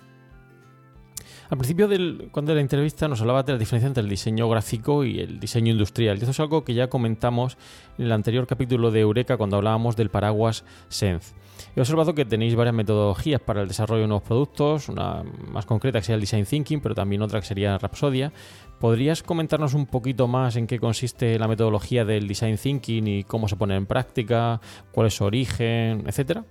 Al 1.50 1.58
principio, 1.58 1.88
del, 1.88 2.30
cuando 2.32 2.52
de 2.52 2.56
la 2.56 2.62
entrevista, 2.62 3.08
nos 3.08 3.22
hablaba 3.22 3.44
de 3.44 3.54
la 3.54 3.60
diferencia 3.60 3.88
entre 3.88 4.02
el 4.02 4.10
diseño 4.10 4.50
gráfico 4.50 5.04
y 5.04 5.20
el 5.20 5.40
diseño 5.40 5.72
industrial. 5.72 6.18
Y 6.18 6.22
eso 6.24 6.32
es 6.32 6.40
algo 6.40 6.64
que 6.64 6.74
ya 6.74 6.88
comentamos 6.88 7.58
en 7.98 8.06
el 8.06 8.12
anterior 8.12 8.48
capítulo 8.48 8.90
de 8.90 9.02
Eureka 9.02 9.38
cuando 9.38 9.58
hablábamos 9.58 9.96
del 9.96 10.10
paraguas 10.10 10.64
Sense. 10.90 11.36
He 11.76 11.80
observado 11.80 12.16
que 12.16 12.26
tenéis 12.26 12.56
varias 12.56 12.76
metodologías 12.76 13.42
para 13.42 13.62
el 13.62 13.68
desarrollo 13.68 14.02
de 14.02 14.08
nuevos 14.08 14.28
productos, 14.28 14.90
una 14.90 15.24
más 15.24 15.66
concreta 15.66 16.00
que 16.00 16.06
sería 16.06 16.16
el 16.16 16.22
Design 16.22 16.46
Thinking, 16.46 16.82
pero 16.82 16.96
también 16.96 17.22
otra 17.22 17.40
que 17.40 17.46
sería 17.46 17.78
Rapsodia. 17.78 18.34
¿Podrías 18.80 19.24
comentarnos 19.24 19.74
un 19.74 19.86
poquito 19.86 20.28
más 20.28 20.56
en 20.56 20.68
qué 20.68 20.80
consiste 20.80 21.38
la 21.40 21.48
metodología 21.48 22.06
del 22.06 22.28
Design 22.28 22.58
Thinking 22.58 23.08
y 23.08 23.24
cómo 23.24 23.48
se 23.48 23.56
pone 23.56 23.76
en 23.76 23.86
práctica, 23.86 24.60
cuál 24.92 25.08
es 25.08 25.14
su 25.14 25.24
origen, 25.24 26.04
etcétera? 26.08 26.44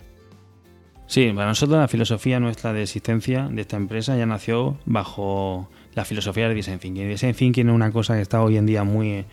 Sí, 1.06 1.30
para 1.34 1.48
nosotros 1.48 1.78
la 1.78 1.88
filosofía 1.88 2.40
nuestra 2.40 2.72
de 2.72 2.82
existencia 2.82 3.48
de 3.48 3.60
esta 3.60 3.76
empresa 3.76 4.16
ya 4.16 4.24
nació 4.26 4.78
bajo 4.86 5.68
la 5.94 6.04
filosofía 6.04 6.48
del 6.48 6.56
Design 6.56 6.78
Thinking. 6.78 7.08
Design 7.08 7.34
Thinking 7.34 7.68
es 7.68 7.74
una 7.74 7.92
cosa 7.92 8.14
que 8.14 8.22
está 8.22 8.42
hoy 8.42 8.56
en 8.56 8.66
día 8.66 8.84
muy 8.84 9.26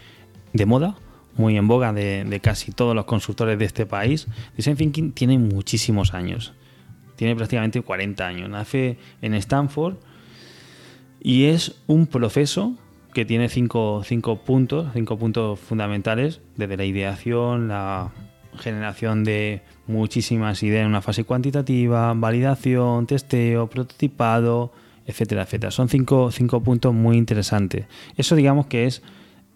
de 0.54 0.66
moda, 0.66 0.96
muy 1.38 1.58
en 1.58 1.68
boga 1.68 1.94
de, 1.94 2.40
casi 2.44 2.72
todos 2.74 2.94
los 2.94 3.06
consultores 3.06 3.58
de 3.58 3.66
este 3.66 3.86
país. 3.86 4.28
Design 4.58 4.76
Thinking 4.76 5.12
tiene 5.14 5.38
muchísimos 5.38 6.14
años, 6.14 6.54
tiene 7.16 7.36
prácticamente 7.36 7.82
40 7.82 8.28
años. 8.28 8.50
Nace 8.50 8.98
en 9.22 9.34
Stanford 9.34 9.96
y 11.22 11.46
es 11.46 11.76
un 11.88 12.06
proceso 12.06 12.76
que 13.14 13.24
tiene 13.26 13.48
cinco, 13.48 14.04
cinco 14.06 14.44
puntos, 14.44 14.90
cinco 14.94 15.18
puntos 15.18 15.60
fundamentales, 15.60 16.42
desde 16.58 16.78
la 16.78 16.86
ideación, 16.86 17.70
la 17.70 18.12
generación 18.58 19.24
de 19.24 19.62
muchísimas 19.88 20.62
ideas 20.64 20.84
en 20.84 20.88
una 20.88 21.02
fase 21.02 21.24
cuantitativa, 21.24 22.14
validación, 22.14 23.08
testeo, 23.08 23.68
prototipado, 23.68 24.72
etcétera, 25.06 25.44
etcétera. 25.44 25.72
Son 25.72 25.90
cinco, 25.90 26.32
cinco 26.32 26.62
puntos 26.62 26.94
muy 26.94 27.18
interesantes. 27.18 27.86
Eso 28.18 28.36
digamos 28.36 28.68
que 28.68 28.86
es 28.86 29.02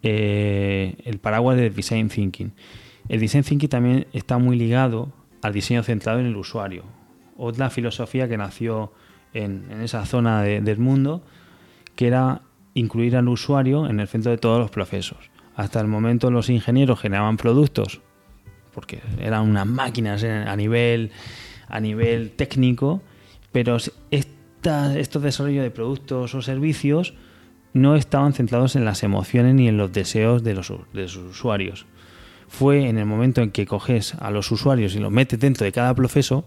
eh, 0.02 0.96
el 1.04 1.18
paraguas 1.18 1.56
del 1.56 1.74
Design 1.74 2.08
Thinking. 2.08 2.52
El 3.08 3.20
Design 3.20 3.44
Thinking 3.44 3.68
también 3.68 4.06
está 4.12 4.38
muy 4.38 4.56
ligado 4.56 5.12
al 5.42 5.52
diseño 5.52 5.82
centrado 5.82 6.20
en 6.20 6.26
el 6.26 6.36
usuario. 6.36 6.84
Otra 7.36 7.70
filosofía 7.70 8.28
que 8.28 8.36
nació 8.36 8.92
en, 9.32 9.70
esa 9.82 10.04
zona 10.06 10.42
del 10.42 10.78
mundo, 10.78 11.22
que 11.94 12.06
era 12.06 12.42
incluir 12.74 13.16
al 13.16 13.28
usuario 13.28 13.86
en 13.88 14.00
el 14.00 14.08
centro 14.08 14.30
de 14.30 14.38
todos 14.38 14.58
los 14.58 14.70
procesos. 14.70 15.30
Hasta 15.54 15.80
el 15.80 15.86
momento 15.86 16.30
los 16.30 16.50
ingenieros 16.50 17.00
generaban 17.00 17.36
productos 17.36 18.00
porque 18.76 19.00
eran 19.18 19.48
unas 19.48 19.66
máquinas 19.66 20.22
a 20.22 20.54
nivel, 20.54 21.10
a 21.66 21.80
nivel 21.80 22.30
técnico, 22.32 23.00
pero 23.50 23.78
estos 24.10 25.22
desarrollos 25.22 25.64
de 25.64 25.70
productos 25.70 26.34
o 26.34 26.42
servicios 26.42 27.14
no 27.72 27.96
estaban 27.96 28.34
centrados 28.34 28.76
en 28.76 28.84
las 28.84 29.02
emociones 29.02 29.54
ni 29.54 29.66
en 29.66 29.78
los 29.78 29.94
deseos 29.94 30.44
de 30.44 30.52
los, 30.52 30.70
usuarios. 31.16 31.86
Fue 32.48 32.86
en 32.86 32.98
el 32.98 33.06
momento 33.06 33.40
en 33.40 33.50
que 33.50 33.64
coges 33.64 34.14
a 34.14 34.30
los 34.30 34.50
usuarios 34.50 34.94
y 34.94 34.98
los 34.98 35.10
metes 35.10 35.40
dentro 35.40 35.64
de 35.64 35.72
cada 35.72 35.94
proceso, 35.94 36.44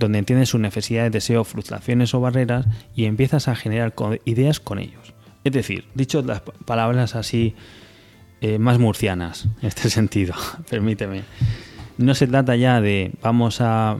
donde 0.00 0.18
entiendes 0.18 0.48
sus 0.48 0.60
necesidades, 0.60 1.12
deseos, 1.12 1.46
frustraciones 1.46 2.12
o 2.12 2.20
barreras 2.20 2.66
y 2.96 3.04
empiezas 3.04 3.46
a 3.46 3.54
generar 3.54 3.94
ideas 4.24 4.58
con 4.58 4.80
ellos. 4.80 5.14
Es 5.44 5.52
decir, 5.52 5.84
dicho 5.94 6.22
las 6.22 6.40
palabras 6.40 7.14
así 7.14 7.54
eh, 8.40 8.58
más 8.58 8.78
murcianas, 8.78 9.46
en 9.60 9.68
este 9.68 9.90
sentido, 9.90 10.34
permíteme. 10.70 11.22
No 11.98 12.14
se 12.14 12.26
trata 12.26 12.56
ya 12.56 12.80
de 12.80 13.12
vamos 13.22 13.60
a 13.60 13.98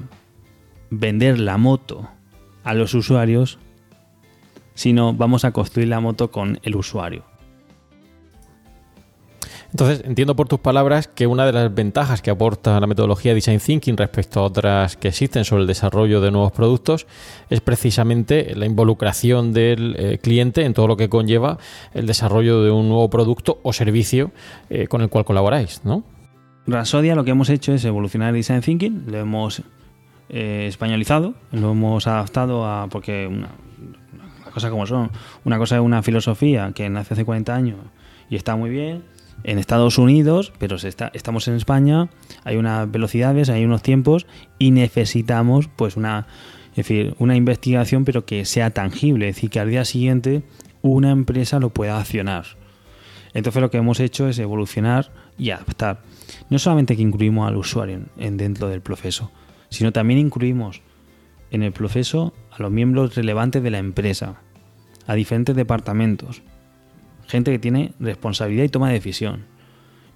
vender 0.91 1.39
la 1.39 1.59
moto 1.59 2.09
a 2.65 2.73
los 2.75 2.95
usuarios, 2.95 3.59
sino 4.75 5.13
vamos 5.13 5.45
a 5.45 5.51
construir 5.51 5.89
la 5.89 6.01
moto 6.01 6.31
con 6.31 6.61
el 6.63 6.77
usuario. 6.77 7.25
Entonces, 9.71 10.03
entiendo 10.07 10.35
por 10.35 10.49
tus 10.49 10.61
palabras 10.61 11.09
que 11.09 11.27
una 11.27 11.45
de 11.45 11.53
las 11.53 11.75
ventajas 11.75 12.23
que 12.23 12.31
aporta 12.31 12.81
la 12.81 12.87
metodología 12.87 13.35
Design 13.35 13.61
Thinking 13.61 13.97
respecto 13.99 14.41
a 14.41 14.45
otras 14.45 14.97
que 14.97 15.09
existen 15.09 15.45
sobre 15.45 15.63
el 15.63 15.67
desarrollo 15.67 16.21
de 16.23 16.31
nuevos 16.31 16.53
productos 16.53 17.07
es 17.51 17.61
precisamente 17.61 18.55
la 18.55 18.65
involucración 18.65 19.53
del 19.53 19.95
eh, 19.99 20.19
cliente 20.23 20.65
en 20.65 20.73
todo 20.73 20.87
lo 20.87 20.97
que 20.97 21.11
conlleva 21.11 21.59
el 21.93 22.07
desarrollo 22.07 22.63
de 22.63 22.71
un 22.71 22.89
nuevo 22.89 23.11
producto 23.11 23.61
o 23.63 23.75
servicio 23.75 24.31
eh, 24.71 24.87
con 24.87 25.03
el 25.03 25.11
cual 25.11 25.27
colaboráis, 25.27 25.83
¿no? 25.85 26.03
Rasodia 26.69 27.15
lo 27.15 27.25
que 27.25 27.31
hemos 27.31 27.49
hecho 27.49 27.73
es 27.73 27.83
evolucionar 27.87 28.29
el 28.29 28.35
Design 28.35 28.61
Thinking, 28.61 29.05
lo 29.07 29.17
hemos 29.17 29.63
eh, 30.29 30.67
españolizado, 30.69 31.35
lo 31.51 31.73
hemos 31.73 32.07
adaptado 32.07 32.67
a... 32.67 32.89
porque 32.89 33.27
una, 33.27 33.49
cosa 34.53 34.69
como 34.69 34.87
son. 34.87 35.11
Una 35.45 35.57
cosa 35.57 35.77
es 35.77 35.81
una 35.81 36.03
filosofía 36.03 36.73
que 36.75 36.91
nace 36.91 37.15
hace 37.15 37.25
40 37.25 37.55
años 37.55 37.79
y 38.29 38.37
está 38.37 38.55
muy 38.55 38.69
bien 38.69 39.03
en 39.45 39.59
Estados 39.59 39.97
Unidos, 39.97 40.53
pero 40.59 40.77
está, 40.77 41.11
estamos 41.15 41.49
en 41.49 41.55
España, 41.55 42.11
hay 42.45 42.57
unas 42.57 42.91
velocidades, 42.91 43.49
hay 43.49 43.65
unos 43.65 43.83
tiempos 43.83 44.27
y 44.59 44.71
necesitamos 44.71 45.71
pues 45.75 45.97
una, 45.97 46.27
es 46.73 46.77
decir, 46.77 47.15
una 47.19 47.35
investigación 47.35 48.05
pero 48.05 48.27
que 48.27 48.45
sea 48.45 48.71
tangible, 48.71 49.31
es 49.31 49.37
decir, 49.37 49.49
que 49.49 49.61
al 49.61 49.71
día 49.71 49.87
siguiente 49.87 50.43
una 50.83 51.13
empresa 51.13 51.61
lo 51.61 51.71
pueda 51.71 51.99
accionar. 51.99 52.45
Entonces 53.33 53.63
lo 53.63 53.71
que 53.71 53.79
hemos 53.79 54.01
hecho 54.01 54.29
es 54.29 54.39
evolucionar 54.39 55.11
y 55.39 55.51
adaptar. 55.51 56.03
No 56.51 56.59
solamente 56.59 56.97
que 56.97 57.03
incluimos 57.03 57.49
al 57.49 57.57
usuario 57.57 58.01
en, 58.17 58.37
dentro 58.37 58.69
del 58.69 58.81
proceso, 58.81 59.31
sino 59.71 59.93
también 59.93 60.19
incluimos 60.19 60.83
en 61.51 61.63
el 61.63 61.73
proceso 61.73 62.35
a 62.51 62.63
los 62.63 62.71
miembros 62.71 63.15
relevantes 63.15 63.63
de 63.63 63.71
la 63.71 63.79
empresa, 63.79 64.41
a 65.07 65.15
diferentes 65.15 65.57
departamentos, 65.57 66.43
gente 67.27 67.51
que 67.51 67.59
tiene 67.59 67.93
responsabilidad 67.99 68.65
y 68.65 68.69
toma 68.69 68.89
de 68.89 68.95
decisión. 68.95 69.45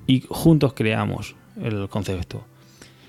Y 0.06 0.24
juntos 0.28 0.72
creamos 0.74 1.36
el 1.62 1.88
concepto. 1.88 2.44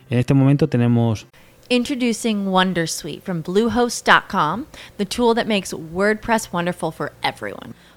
En 0.09 0.19
este 0.19 0.33
momento 0.33 0.69
tenemos 0.69 1.25
Introducing 1.69 2.45
Wondersuite 2.47 3.23
from 3.23 3.41
Bluehost.com, 3.41 4.67
the 4.97 5.05
tool 5.05 5.33
that 5.33 5.47
makes 5.47 5.73
WordPress 5.73 6.51
wonderful 6.51 6.91
for 6.91 7.13
everyone. 7.23 7.73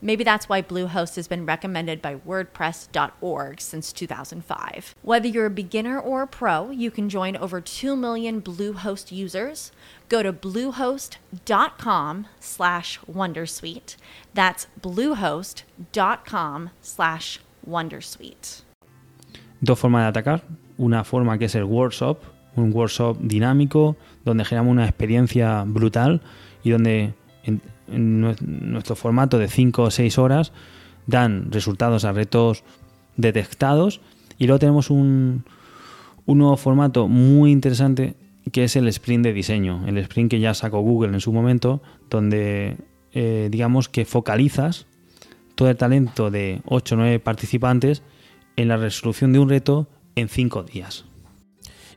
Maybe 0.00 0.22
that's 0.22 0.48
why 0.48 0.62
Bluehost 0.62 1.16
has 1.16 1.26
been 1.26 1.44
recommended 1.44 2.00
by 2.00 2.16
WordPress.org 2.16 3.60
since 3.60 3.92
2005. 3.92 4.94
Whether 5.02 5.28
you're 5.28 5.46
a 5.46 5.50
beginner 5.50 5.98
or 5.98 6.22
a 6.22 6.26
pro, 6.26 6.70
you 6.70 6.90
can 6.90 7.08
join 7.08 7.36
over 7.36 7.60
2 7.60 7.96
million 7.96 8.40
Bluehost 8.40 9.10
users. 9.10 9.72
Go 10.08 10.22
to 10.22 10.32
bluehost.com 10.32 12.26
slash 12.38 13.00
Wondersuite. 13.10 13.96
That's 14.34 14.68
bluehost.com 14.80 16.70
slash 16.80 17.40
Wondersuite. 17.68 18.62
Dos 19.60 19.78
formas 19.78 20.04
de 20.04 20.20
atacar. 20.20 20.42
Una 20.78 21.02
forma 21.02 21.36
que 21.38 21.46
es 21.46 21.56
el 21.56 21.64
workshop, 21.64 22.22
un 22.54 22.72
workshop 22.72 23.18
dinámico 23.20 23.96
donde 24.24 24.44
generamos 24.44 24.70
una 24.72 24.84
experiencia 24.84 25.64
brutal 25.66 26.20
y 26.62 26.70
donde 26.70 27.14
nuestro 27.90 28.96
formato 28.96 29.38
de 29.38 29.48
5 29.48 29.82
o 29.82 29.90
6 29.90 30.18
horas 30.18 30.52
dan 31.06 31.50
resultados 31.50 32.04
a 32.04 32.12
retos 32.12 32.64
detectados 33.16 34.00
y 34.38 34.46
luego 34.46 34.58
tenemos 34.58 34.90
un, 34.90 35.44
un 36.26 36.38
nuevo 36.38 36.56
formato 36.56 37.08
muy 37.08 37.50
interesante 37.50 38.14
que 38.52 38.64
es 38.64 38.76
el 38.76 38.88
sprint 38.88 39.24
de 39.24 39.32
diseño, 39.32 39.86
el 39.86 39.98
sprint 39.98 40.30
que 40.30 40.40
ya 40.40 40.54
sacó 40.54 40.80
Google 40.80 41.12
en 41.12 41.20
su 41.20 41.32
momento, 41.32 41.82
donde 42.08 42.76
eh, 43.12 43.48
digamos 43.50 43.88
que 43.88 44.04
focalizas 44.04 44.86
todo 45.54 45.70
el 45.70 45.76
talento 45.76 46.30
de 46.30 46.60
8 46.66 46.94
o 46.94 46.98
9 46.98 47.18
participantes 47.20 48.02
en 48.56 48.68
la 48.68 48.76
resolución 48.76 49.32
de 49.32 49.38
un 49.38 49.48
reto 49.48 49.88
en 50.14 50.28
5 50.28 50.62
días. 50.62 51.07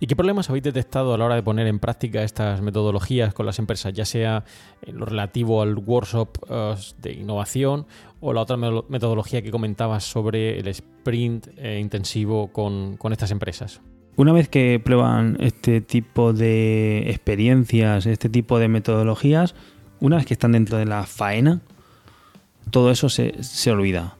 ¿Y 0.03 0.07
qué 0.07 0.15
problemas 0.15 0.49
habéis 0.49 0.63
detectado 0.63 1.13
a 1.13 1.17
la 1.19 1.25
hora 1.25 1.35
de 1.35 1.43
poner 1.43 1.67
en 1.67 1.77
práctica 1.77 2.23
estas 2.23 2.59
metodologías 2.59 3.35
con 3.35 3.45
las 3.45 3.59
empresas, 3.59 3.93
ya 3.93 4.03
sea 4.03 4.43
en 4.81 4.97
lo 4.97 5.05
relativo 5.05 5.61
al 5.61 5.77
workshop 5.77 6.39
eh, 6.49 6.73
de 6.97 7.13
innovación 7.13 7.85
o 8.19 8.33
la 8.33 8.41
otra 8.41 8.57
metodología 8.57 9.43
que 9.43 9.51
comentabas 9.51 10.03
sobre 10.03 10.57
el 10.57 10.67
sprint 10.69 11.49
eh, 11.55 11.77
intensivo 11.79 12.47
con, 12.47 12.97
con 12.97 13.11
estas 13.11 13.29
empresas? 13.29 13.79
Una 14.15 14.33
vez 14.33 14.49
que 14.49 14.81
prueban 14.83 15.37
este 15.39 15.81
tipo 15.81 16.33
de 16.33 17.03
experiencias, 17.11 18.07
este 18.07 18.27
tipo 18.27 18.57
de 18.57 18.69
metodologías, 18.69 19.53
una 19.99 20.15
vez 20.15 20.25
que 20.25 20.33
están 20.33 20.53
dentro 20.53 20.79
de 20.79 20.85
la 20.85 21.03
faena, 21.03 21.61
todo 22.71 22.89
eso 22.89 23.07
se, 23.07 23.43
se 23.43 23.69
olvida. 23.69 24.15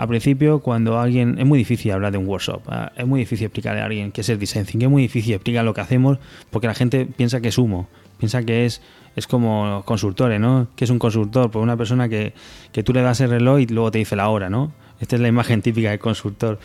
Al 0.00 0.08
principio, 0.08 0.60
cuando 0.60 0.98
alguien. 0.98 1.38
Es 1.38 1.44
muy 1.44 1.58
difícil 1.58 1.92
hablar 1.92 2.10
de 2.10 2.16
un 2.16 2.26
workshop. 2.26 2.62
Ah, 2.68 2.90
es 2.96 3.06
muy 3.06 3.20
difícil 3.20 3.44
explicarle 3.44 3.82
a 3.82 3.84
alguien 3.84 4.12
qué 4.12 4.22
es 4.22 4.30
el 4.30 4.38
design 4.38 4.64
thinking. 4.64 4.86
Es 4.86 4.90
muy 4.90 5.02
difícil 5.02 5.34
explicar 5.34 5.62
lo 5.62 5.74
que 5.74 5.82
hacemos 5.82 6.16
porque 6.48 6.66
la 6.66 6.72
gente 6.72 7.04
piensa 7.04 7.42
que 7.42 7.48
es 7.48 7.58
humo. 7.58 7.86
Piensa 8.16 8.42
que 8.42 8.64
es, 8.64 8.80
es 9.14 9.26
como 9.26 9.82
consultores, 9.84 10.40
¿no? 10.40 10.68
Que 10.74 10.84
es 10.84 10.90
un 10.90 10.98
consultor? 10.98 11.50
Pues 11.50 11.62
una 11.62 11.76
persona 11.76 12.08
que, 12.08 12.32
que 12.72 12.82
tú 12.82 12.94
le 12.94 13.02
das 13.02 13.20
el 13.20 13.28
reloj 13.28 13.60
y 13.60 13.66
luego 13.66 13.90
te 13.90 13.98
dice 13.98 14.16
la 14.16 14.30
hora, 14.30 14.48
¿no? 14.48 14.72
Esta 15.00 15.16
es 15.16 15.20
la 15.20 15.28
imagen 15.28 15.60
típica 15.62 15.90
del 15.90 15.98
consultor. 15.98 16.58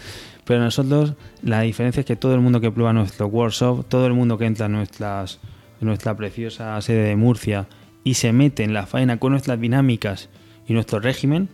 Pero 0.46 0.62
nosotros, 0.62 1.16
la 1.44 1.60
diferencia 1.60 2.00
es 2.00 2.06
que 2.06 2.16
todo 2.16 2.36
el 2.36 2.40
mundo 2.40 2.62
que 2.62 2.72
prueba 2.72 2.94
nuestro 2.94 3.28
workshop, 3.28 3.86
todo 3.90 4.08
el 4.08 4.14
mundo 4.14 4.38
que 4.38 4.46
entra 4.46 4.68
en, 4.68 4.72
nuestras, 4.72 5.42
en 5.82 5.88
nuestra 5.88 6.16
preciosa 6.16 6.82
sede 6.82 7.10
de 7.10 7.18
Murcia 7.18 7.68
y 8.02 8.14
se 8.14 8.32
mete 8.32 8.64
en 8.64 8.74
la 8.74 8.86
faena 8.86 9.18
con 9.18 9.34
nuestras 9.34 9.60
dinámicas 9.60 10.30
y 10.70 10.74
nuestro 10.74 11.02
régimen, 11.02 11.50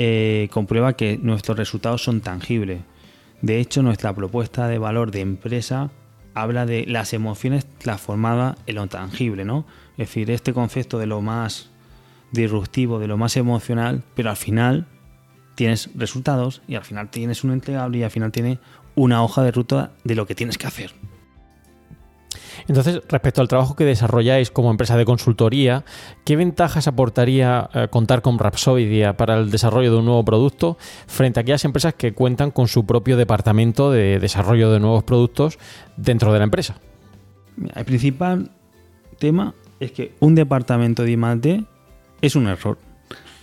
eh, 0.00 0.48
comprueba 0.52 0.92
que 0.92 1.18
nuestros 1.18 1.58
resultados 1.58 2.04
son 2.04 2.20
tangibles. 2.20 2.82
De 3.42 3.58
hecho, 3.58 3.82
nuestra 3.82 4.14
propuesta 4.14 4.68
de 4.68 4.78
valor 4.78 5.10
de 5.10 5.22
empresa 5.22 5.90
habla 6.34 6.66
de 6.66 6.86
las 6.86 7.12
emociones 7.14 7.66
transformadas 7.78 8.56
en 8.66 8.76
lo 8.76 8.86
tangible, 8.86 9.44
¿no? 9.44 9.66
Es 9.96 10.06
decir, 10.06 10.30
este 10.30 10.52
concepto 10.52 11.00
de 11.00 11.06
lo 11.06 11.20
más 11.20 11.70
disruptivo, 12.30 13.00
de 13.00 13.08
lo 13.08 13.16
más 13.16 13.36
emocional, 13.36 14.04
pero 14.14 14.30
al 14.30 14.36
final 14.36 14.86
tienes 15.56 15.90
resultados 15.96 16.62
y 16.68 16.76
al 16.76 16.84
final 16.84 17.10
tienes 17.10 17.42
un 17.42 17.50
entregable 17.50 17.98
y 17.98 18.02
al 18.04 18.12
final 18.12 18.30
tienes 18.30 18.58
una 18.94 19.24
hoja 19.24 19.42
de 19.42 19.50
ruta 19.50 19.90
de 20.04 20.14
lo 20.14 20.28
que 20.28 20.36
tienes 20.36 20.58
que 20.58 20.68
hacer. 20.68 20.92
Entonces, 22.68 23.00
respecto 23.08 23.40
al 23.40 23.48
trabajo 23.48 23.74
que 23.74 23.84
desarrolláis 23.84 24.50
como 24.50 24.70
empresa 24.70 24.96
de 24.96 25.06
consultoría, 25.06 25.84
¿qué 26.24 26.36
ventajas 26.36 26.86
aportaría 26.86 27.70
eh, 27.72 27.88
contar 27.90 28.20
con 28.20 28.38
Rapsodia 28.38 29.16
para 29.16 29.38
el 29.38 29.50
desarrollo 29.50 29.90
de 29.90 29.98
un 29.98 30.04
nuevo 30.04 30.24
producto 30.24 30.76
frente 31.06 31.40
a 31.40 31.42
aquellas 31.42 31.64
empresas 31.64 31.94
que 31.94 32.12
cuentan 32.12 32.50
con 32.50 32.68
su 32.68 32.84
propio 32.84 33.16
departamento 33.16 33.90
de 33.90 34.18
desarrollo 34.18 34.70
de 34.70 34.80
nuevos 34.80 35.02
productos 35.02 35.58
dentro 35.96 36.30
de 36.32 36.38
la 36.38 36.44
empresa? 36.44 36.78
El 37.74 37.84
principal 37.86 38.50
tema 39.18 39.54
es 39.80 39.92
que 39.92 40.12
un 40.20 40.34
departamento 40.34 41.04
de 41.04 41.12
I+D 41.12 41.64
es 42.20 42.36
un 42.36 42.48
error. 42.48 42.78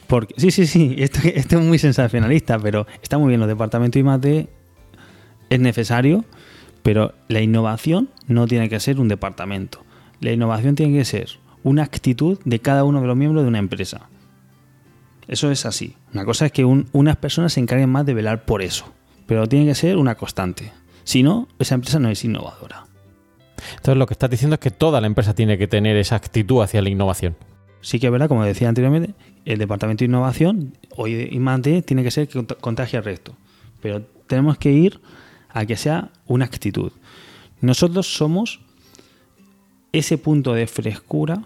Porque, 0.05 0.35
sí, 0.37 0.51
sí, 0.51 0.67
sí, 0.67 0.95
esto, 0.99 1.19
es 1.25 1.51
muy 1.55 1.79
sensacionalista, 1.79 2.59
pero 2.59 2.85
está 3.01 3.17
muy 3.17 3.29
bien, 3.29 3.39
los 3.39 3.49
departamentos 3.49 4.03
de 4.21 4.29
I+D 4.37 4.49
es 5.49 5.59
necesario, 5.59 6.25
pero 6.85 7.15
la 7.29 7.41
innovación 7.41 8.09
no 8.27 8.45
tiene 8.45 8.69
que 8.69 8.79
ser 8.79 8.99
un 8.99 9.07
departamento. 9.07 9.83
La 10.21 10.31
innovación 10.31 10.75
tiene 10.75 10.95
que 10.95 11.03
ser 11.03 11.39
una 11.63 11.81
actitud 11.81 12.37
de 12.45 12.59
cada 12.59 12.83
uno 12.83 13.01
de 13.01 13.07
los 13.07 13.17
miembros 13.17 13.43
de 13.43 13.47
una 13.47 13.57
empresa. 13.57 14.07
Eso 15.27 15.49
es 15.49 15.65
así. 15.65 15.95
Una 16.13 16.25
cosa 16.25 16.45
es 16.45 16.51
que 16.51 16.63
unas 16.63 17.15
personas 17.15 17.53
se 17.53 17.59
encarguen 17.59 17.89
más 17.89 18.05
de 18.05 18.13
velar 18.13 18.45
por 18.45 18.61
eso, 18.61 18.93
pero 19.25 19.47
tiene 19.47 19.65
que 19.65 19.73
ser 19.73 19.97
una 19.97 20.13
constante. 20.13 20.73
Si 21.03 21.23
no, 21.23 21.47
esa 21.57 21.73
empresa 21.73 21.97
no 21.97 22.07
es 22.09 22.23
innovadora. 22.23 22.85
Entonces 23.77 23.97
lo 23.97 24.05
que 24.05 24.13
estás 24.13 24.29
diciendo 24.29 24.53
es 24.53 24.59
que 24.59 24.69
toda 24.69 25.01
la 25.01 25.07
empresa 25.07 25.33
tiene 25.33 25.57
que 25.57 25.67
tener 25.67 25.97
esa 25.97 26.17
actitud 26.17 26.61
hacia 26.61 26.83
la 26.83 26.89
innovación. 26.89 27.35
Sí 27.81 27.99
que 27.99 28.05
es 28.05 28.11
verdad, 28.11 28.27
como 28.27 28.45
decía 28.45 28.69
anteriormente, 28.69 29.15
el 29.45 29.57
departamento 29.57 30.03
de 30.03 30.05
innovación 30.05 30.77
hoy 30.95 31.29
y 31.31 31.39
más 31.39 31.63
tiene 31.63 32.03
que 32.03 32.11
ser 32.11 32.27
que 32.27 32.45
contagie 32.45 32.99
al 32.99 33.05
resto. 33.05 33.35
Pero 33.81 34.03
tenemos 34.27 34.59
que 34.59 34.71
ir 34.71 35.01
a 35.55 35.65
que 35.65 35.77
sea 35.77 36.11
una 36.27 36.45
actitud. 36.45 36.91
Nosotros 37.61 38.13
somos 38.13 38.59
ese 39.93 40.17
punto 40.17 40.53
de 40.53 40.67
frescura 40.67 41.45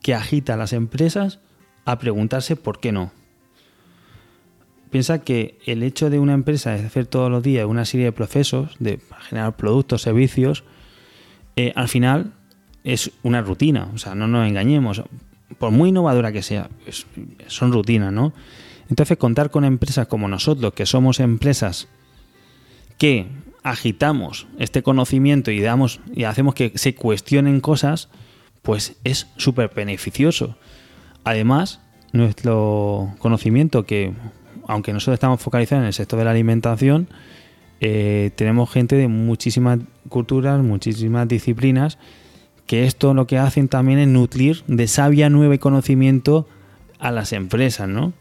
que 0.00 0.14
agita 0.14 0.54
a 0.54 0.56
las 0.56 0.72
empresas 0.72 1.40
a 1.84 1.98
preguntarse 1.98 2.54
por 2.54 2.78
qué 2.78 2.92
no. 2.92 3.10
Piensa 4.90 5.22
que 5.22 5.58
el 5.66 5.82
hecho 5.82 6.08
de 6.08 6.20
una 6.20 6.34
empresa 6.34 6.74
hacer 6.74 7.06
todos 7.06 7.28
los 7.28 7.42
días 7.42 7.66
una 7.66 7.84
serie 7.84 8.06
de 8.06 8.12
procesos, 8.12 8.76
de 8.78 9.00
generar 9.28 9.56
productos, 9.56 10.02
servicios, 10.02 10.62
eh, 11.56 11.72
al 11.74 11.88
final 11.88 12.32
es 12.84 13.10
una 13.24 13.42
rutina. 13.42 13.90
O 13.92 13.98
sea, 13.98 14.14
no 14.14 14.28
nos 14.28 14.46
engañemos. 14.46 15.02
Por 15.58 15.72
muy 15.72 15.88
innovadora 15.88 16.30
que 16.30 16.42
sea, 16.42 16.70
son 17.48 17.72
rutinas, 17.72 18.12
¿no? 18.12 18.32
Entonces, 18.88 19.16
contar 19.16 19.50
con 19.50 19.64
empresas 19.64 20.06
como 20.06 20.28
nosotros, 20.28 20.72
que 20.74 20.86
somos 20.86 21.18
empresas 21.18 21.88
que 22.98 23.26
agitamos 23.62 24.46
este 24.58 24.82
conocimiento 24.82 25.50
y, 25.50 25.60
damos, 25.60 26.00
y 26.14 26.24
hacemos 26.24 26.54
que 26.54 26.72
se 26.76 26.94
cuestionen 26.94 27.60
cosas, 27.60 28.08
pues 28.62 28.96
es 29.04 29.28
súper 29.36 29.70
beneficioso. 29.74 30.56
Además, 31.24 31.80
nuestro 32.12 33.12
conocimiento, 33.18 33.84
que 33.84 34.12
aunque 34.68 34.92
nosotros 34.92 35.14
estamos 35.14 35.40
focalizados 35.40 35.82
en 35.82 35.86
el 35.86 35.92
sector 35.92 36.18
de 36.18 36.24
la 36.24 36.30
alimentación, 36.30 37.08
eh, 37.80 38.30
tenemos 38.36 38.70
gente 38.70 38.96
de 38.96 39.08
muchísimas 39.08 39.80
culturas, 40.08 40.62
muchísimas 40.62 41.28
disciplinas, 41.28 41.98
que 42.66 42.84
esto 42.84 43.14
lo 43.14 43.26
que 43.26 43.38
hacen 43.38 43.68
también 43.68 43.98
es 43.98 44.08
nutrir 44.08 44.64
de 44.66 44.88
sabia 44.88 45.30
nueva 45.30 45.54
y 45.54 45.58
conocimiento 45.58 46.48
a 46.98 47.10
las 47.10 47.32
empresas, 47.32 47.88
¿no? 47.88 48.12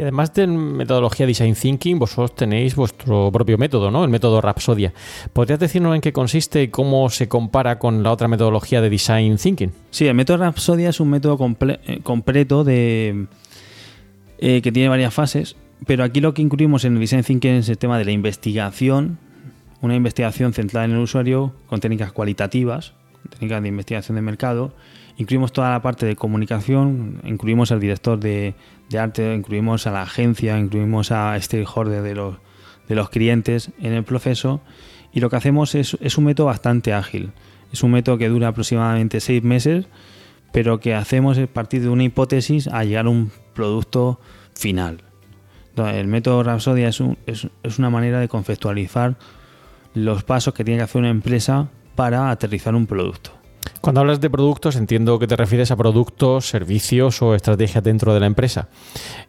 Y 0.00 0.02
además 0.02 0.32
de 0.32 0.46
metodología 0.46 1.26
Design 1.26 1.54
Thinking, 1.54 1.98
vosotros 1.98 2.34
tenéis 2.34 2.74
vuestro 2.74 3.30
propio 3.30 3.58
método, 3.58 3.90
¿no? 3.90 4.02
El 4.02 4.08
método 4.08 4.40
Rapsodia. 4.40 4.94
¿Podrías 5.34 5.60
decirnos 5.60 5.94
en 5.94 6.00
qué 6.00 6.10
consiste 6.10 6.62
y 6.62 6.68
cómo 6.68 7.10
se 7.10 7.28
compara 7.28 7.78
con 7.78 8.02
la 8.02 8.10
otra 8.10 8.26
metodología 8.26 8.80
de 8.80 8.88
Design 8.88 9.36
Thinking? 9.36 9.72
Sí, 9.90 10.06
el 10.06 10.14
método 10.14 10.38
Rapsodia 10.38 10.88
es 10.88 11.00
un 11.00 11.10
método 11.10 11.38
eh, 11.68 12.00
completo 12.02 12.64
eh, 12.66 13.26
que 14.38 14.72
tiene 14.72 14.88
varias 14.88 15.12
fases, 15.12 15.56
pero 15.86 16.02
aquí 16.02 16.22
lo 16.22 16.32
que 16.32 16.40
incluimos 16.40 16.86
en 16.86 16.98
Design 16.98 17.22
Thinking 17.22 17.56
es 17.56 17.68
el 17.68 17.76
tema 17.76 17.98
de 17.98 18.06
la 18.06 18.12
investigación, 18.12 19.18
una 19.82 19.96
investigación 19.96 20.54
centrada 20.54 20.86
en 20.86 20.92
el 20.92 21.00
usuario 21.00 21.52
con 21.66 21.80
técnicas 21.80 22.10
cualitativas, 22.10 22.94
técnicas 23.28 23.62
de 23.62 23.68
investigación 23.68 24.16
de 24.16 24.22
mercado. 24.22 24.72
Incluimos 25.16 25.52
toda 25.52 25.70
la 25.70 25.82
parte 25.82 26.06
de 26.06 26.16
comunicación, 26.16 27.20
incluimos 27.24 27.72
al 27.72 27.80
director 27.80 28.18
de, 28.18 28.54
arte, 28.98 29.34
incluimos 29.34 29.86
a 29.86 29.92
la 29.92 30.02
agencia, 30.02 30.58
incluimos 30.58 31.12
a 31.12 31.38
stakeholders 31.40 32.02
de 32.02 32.14
los, 32.14 32.36
de 32.88 32.94
los 32.94 33.10
clientes 33.10 33.70
en 33.80 33.92
el 33.92 34.04
proceso 34.04 34.60
y 35.12 35.20
lo 35.20 35.28
que 35.28 35.36
hacemos 35.36 35.74
es, 35.74 35.96
es 36.00 36.16
un 36.18 36.24
método 36.24 36.46
bastante 36.46 36.92
ágil. 36.92 37.32
Es 37.72 37.82
un 37.82 37.92
método 37.92 38.18
que 38.18 38.28
dura 38.28 38.48
aproximadamente 38.48 39.20
seis 39.20 39.42
meses, 39.42 39.86
pero 40.52 40.80
que 40.80 40.94
hacemos 40.94 41.38
es 41.38 41.48
partir 41.48 41.82
de 41.82 41.88
una 41.88 42.04
hipótesis 42.04 42.66
a 42.68 42.84
llegar 42.84 43.06
a 43.06 43.10
un 43.10 43.30
producto 43.54 44.20
final. 44.54 45.02
el 45.76 46.06
método 46.06 46.42
Rhapsodia 46.42 46.88
es, 46.88 47.02
es, 47.26 47.48
es 47.62 47.78
una 47.78 47.90
manera 47.90 48.20
de 48.20 48.28
conceptualizar 48.28 49.16
los 49.94 50.24
pasos 50.24 50.54
que 50.54 50.64
tiene 50.64 50.78
que 50.78 50.84
hacer 50.84 51.00
una 51.00 51.10
empresa 51.10 51.68
para 52.00 52.30
aterrizar 52.30 52.74
un 52.74 52.86
producto. 52.86 53.30
Cuando 53.82 54.00
hablas 54.00 54.22
de 54.22 54.30
productos, 54.30 54.74
entiendo 54.76 55.18
que 55.18 55.26
te 55.26 55.36
refieres 55.36 55.70
a 55.70 55.76
productos, 55.76 56.48
servicios 56.48 57.20
o 57.20 57.34
estrategias 57.34 57.84
dentro 57.84 58.14
de 58.14 58.20
la 58.20 58.24
empresa. 58.24 58.70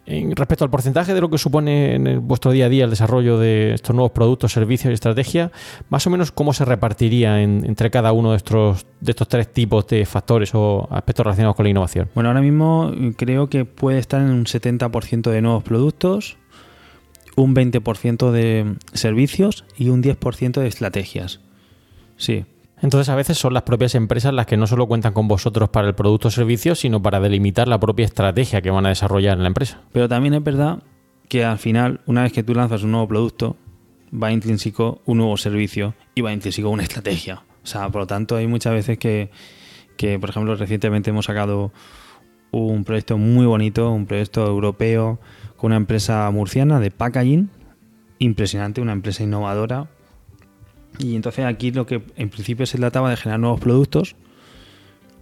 En, 0.06 0.34
respecto 0.38 0.64
al 0.64 0.70
porcentaje 0.70 1.14
de 1.14 1.20
lo 1.20 1.30
que 1.30 1.38
supone 1.38 1.96
en 1.96 2.26
vuestro 2.26 2.54
día 2.54 2.68
a 2.68 2.70
día 2.70 2.86
el 2.86 2.90
desarrollo 2.90 3.38
de 3.40 3.74
estos 3.74 3.94
nuevos 3.94 4.14
productos, 4.14 4.54
servicios 4.54 4.90
y 4.90 4.94
estrategias, 4.94 5.52
más 5.90 6.08
o 6.08 6.10
menos 6.10 6.32
cómo 6.32 6.54
se 6.54 6.64
repartiría 6.64 7.42
entre 7.42 7.92
cada 7.92 8.14
uno 8.14 8.32
de 8.32 8.38
estos, 8.38 8.86
de 9.02 9.12
estos 9.12 9.28
tres 9.28 9.52
tipos 9.52 9.86
de 9.88 10.06
factores 10.06 10.56
o 10.56 10.88
aspectos 10.92 11.26
relacionados 11.26 11.58
con 11.58 11.66
la 11.66 11.72
innovación. 11.72 12.10
Bueno, 12.16 12.30
ahora 12.30 12.42
mismo 12.42 12.90
creo 13.18 13.50
que 13.50 13.66
puede 13.66 14.00
estar 14.00 14.22
en 14.22 14.30
un 14.30 14.46
70% 14.46 15.30
de 15.30 15.42
nuevos 15.42 15.64
productos, 15.64 16.38
un 17.36 17.54
20% 17.54 18.32
de 18.32 18.78
servicios 18.94 19.66
y 19.78 19.90
un 19.90 20.02
10% 20.02 20.62
de 20.62 20.68
estrategias. 20.68 21.42
Sí, 22.16 22.46
entonces 22.82 23.10
a 23.10 23.16
veces 23.16 23.38
son 23.38 23.54
las 23.54 23.64
propias 23.64 23.96
empresas 23.96 24.34
las 24.34 24.46
que 24.46 24.58
no 24.58 24.68
solo 24.68 24.88
cuentan 24.88 25.14
con 25.14 25.28
vosotros 25.28 25.70
para 25.70 25.88
el 25.88 25.96
producto 25.96 26.30
o 26.30 26.32
servicio, 26.32 26.76
sino 26.76 27.02
para 27.02 27.20
delimitar 27.20 27.68
la 27.68 27.80
propia 27.80 28.06
estrategia 28.06 28.62
que 28.62 28.72
van 28.72 28.86
a 28.86 28.90
desarrollar 28.90 29.38
en 29.38 29.44
la 29.44 29.48
empresa. 29.48 29.82
Pero 29.92 30.10
también 30.10 30.34
es 30.34 30.44
verdad 30.44 30.80
que 31.30 31.46
al 31.46 31.60
final, 31.60 32.02
una 32.08 32.24
vez 32.24 32.34
que 32.34 32.44
tú 32.44 32.54
lanzas 32.54 32.84
un 32.84 32.92
nuevo 32.92 33.08
producto, 33.08 33.56
va 34.12 34.32
intrínseco 34.32 35.02
un 35.06 35.20
nuevo 35.20 35.38
servicio 35.38 35.94
y 36.16 36.22
va 36.22 36.34
intrínseco 36.34 36.70
una 36.70 36.84
estrategia. 36.84 37.44
O 37.64 37.68
sea, 37.68 37.90
por 37.90 38.02
lo 38.02 38.08
tanto, 38.08 38.36
hay 38.36 38.48
muchas 38.48 38.74
veces 38.74 38.98
que, 38.98 39.30
que 39.96 40.20
por 40.20 40.32
ejemplo, 40.32 40.56
recientemente 40.56 41.12
hemos 41.12 41.26
sacado 41.26 41.72
un 42.52 42.84
proyecto 42.84 43.18
muy 43.18 43.46
bonito, 43.46 43.92
un 43.92 44.08
proyecto 44.08 44.46
europeo 44.46 45.20
con 45.56 45.70
una 45.70 45.78
empresa 45.78 46.30
murciana 46.32 46.80
de 46.80 46.92
packaging, 46.92 47.50
impresionante, 48.20 48.82
una 48.82 48.92
empresa 48.94 49.24
innovadora, 49.24 49.90
y 51.02 51.16
entonces 51.16 51.46
aquí 51.46 51.72
lo 51.72 51.86
que 51.86 52.02
en 52.16 52.30
principio 52.30 52.66
se 52.66 52.78
trataba 52.78 53.10
de 53.10 53.18
generar 53.18 53.40
nuevos 53.40 53.60
productos, 53.60 54.16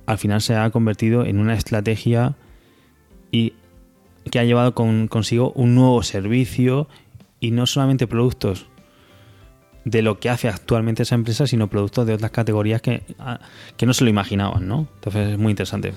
al 0.05 0.17
final 0.17 0.41
se 0.41 0.55
ha 0.55 0.69
convertido 0.71 1.25
en 1.25 1.39
una 1.39 1.53
estrategia 1.53 2.35
y 3.31 3.53
que 4.31 4.39
ha 4.39 4.43
llevado 4.43 4.73
consigo 4.73 5.51
un 5.55 5.75
nuevo 5.75 6.01
servicio 6.03 6.87
y 7.39 7.51
no 7.51 7.65
solamente 7.65 8.07
productos 8.07 8.67
de 9.85 10.01
lo 10.01 10.19
que 10.19 10.29
hace 10.29 10.49
actualmente 10.49 11.03
esa 11.03 11.15
empresa, 11.15 11.47
sino 11.47 11.67
productos 11.67 12.05
de 12.05 12.13
otras 12.13 12.31
categorías 12.31 12.81
que, 12.81 13.03
ah, 13.17 13.39
que 13.77 13.85
no 13.85 13.93
se 13.93 14.03
lo 14.03 14.09
imaginaban, 14.09 14.67
¿no? 14.67 14.87
Entonces 14.95 15.29
es 15.29 15.37
muy 15.37 15.51
interesante. 15.51 15.93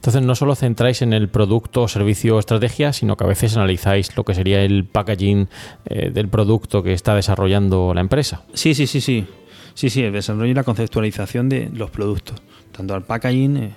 Entonces 0.00 0.22
no 0.22 0.34
solo 0.34 0.54
centráis 0.54 1.02
en 1.02 1.12
el 1.12 1.28
producto, 1.28 1.86
servicio 1.86 2.36
o 2.36 2.38
estrategia, 2.38 2.94
sino 2.94 3.18
que 3.18 3.24
a 3.24 3.26
veces 3.26 3.54
analizáis 3.54 4.16
lo 4.16 4.24
que 4.24 4.34
sería 4.34 4.62
el 4.62 4.86
packaging 4.86 5.46
eh, 5.84 6.08
del 6.08 6.26
producto 6.28 6.82
que 6.82 6.94
está 6.94 7.14
desarrollando 7.14 7.92
la 7.92 8.00
empresa. 8.00 8.40
Sí, 8.54 8.74
sí, 8.74 8.86
sí, 8.86 9.02
sí. 9.02 9.26
Sí, 9.74 9.90
sí, 9.90 10.02
el 10.02 10.14
desarrollo 10.14 10.46
y 10.46 10.54
la 10.54 10.64
conceptualización 10.64 11.50
de 11.50 11.68
los 11.74 11.90
productos, 11.90 12.40
tanto 12.72 12.94
al 12.94 13.02
packaging 13.02 13.56
eh, 13.58 13.74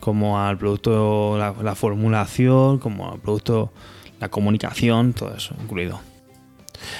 como 0.00 0.40
al 0.40 0.56
producto, 0.56 1.36
la 1.36 1.74
formulación, 1.74 2.78
como 2.78 3.12
al 3.12 3.18
producto, 3.18 3.70
la 4.18 4.30
comunicación, 4.30 5.12
todo 5.12 5.34
eso 5.36 5.54
incluido. 5.62 6.00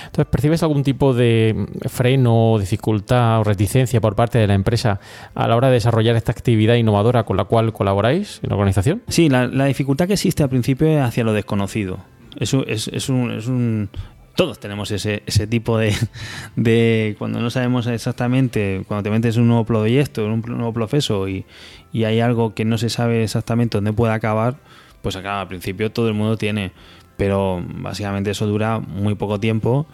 Entonces, 0.07 0.27
¿percibes 0.31 0.63
algún 0.63 0.83
tipo 0.83 1.15
de 1.15 1.67
freno, 1.89 2.57
dificultad 2.59 3.41
o 3.41 3.45
reticencia 3.45 4.01
por 4.01 4.15
parte 4.15 4.39
de 4.39 4.47
la 4.47 4.55
empresa 4.55 5.01
a 5.35 5.49
la 5.49 5.57
hora 5.57 5.69
de 5.69 5.75
desarrollar 5.75 6.17
esta 6.17 6.33
actividad 6.33 6.75
innovadora 6.75 7.25
con 7.25 7.37
la 7.37 7.45
cual 7.45 7.73
colaboráis 7.73 8.41
en 8.43 8.51
la 8.51 8.57
organización? 8.57 9.03
Sí, 9.09 9.29
la, 9.29 9.49
dificultad 9.65 10.07
que 10.07 10.15
existe 10.15 10.43
al 10.43 10.49
principio 10.49 10.89
es 10.89 11.01
hacia 11.01 11.25
lo 11.25 11.33
desconocido. 11.33 11.99
Es, 12.39 12.55
es, 12.55 13.09
un, 13.09 13.33
es 13.33 13.47
un, 13.47 13.91
todos 14.37 14.59
tenemos 14.61 14.91
ese, 14.91 15.23
ese 15.27 15.47
tipo 15.47 15.79
de, 15.79 15.95
de, 16.57 17.17
cuando 17.19 17.41
no 17.41 17.51
sabemos 17.51 17.87
exactamente, 17.87 18.85
cuando 18.87 19.03
te 19.03 19.11
metes 19.11 19.37
en 19.37 19.43
un 19.43 19.49
nuevo 19.49 19.65
proyecto, 19.65 20.25
en 20.25 20.33
un 20.33 20.41
nuevo 20.47 20.73
proceso 20.73 21.29
y, 21.29 21.45
y, 21.93 22.05
hay 22.05 22.21
algo 22.21 22.55
que 22.55 22.65
no 22.65 22.79
se 22.79 22.89
sabe 22.89 23.25
exactamente 23.25 23.77
dónde 23.77 23.93
puede 23.93 24.13
acabar, 24.13 24.57
pues 25.03 25.17
acá 25.17 25.41
al 25.41 25.49
principio 25.49 25.91
todo 25.91 26.09
el 26.09 26.15
mundo 26.15 26.37
tiene 26.37 26.73
pero 27.21 27.63
básicamente 27.67 28.31
eso 28.31 28.47
dura 28.47 28.79
muy 28.79 29.15
poco 29.15 29.39
tiempo 29.39 29.85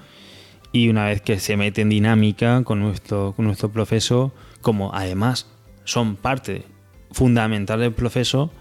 y 0.70 0.90
una 0.90 1.06
vez 1.06 1.20
que 1.20 1.40
se 1.40 1.56
mete 1.56 1.82
en 1.82 1.88
dinámica 1.88 2.62
con 2.62 2.78
nuestro, 2.78 3.32
con 3.34 3.46
nuestro 3.46 3.68
proceso, 3.68 4.32
como 4.60 4.94
además 4.94 5.48
son 5.82 6.14
parte 6.14 6.62
fundamental 7.10 7.80
del 7.80 7.92
proceso, 7.92 8.52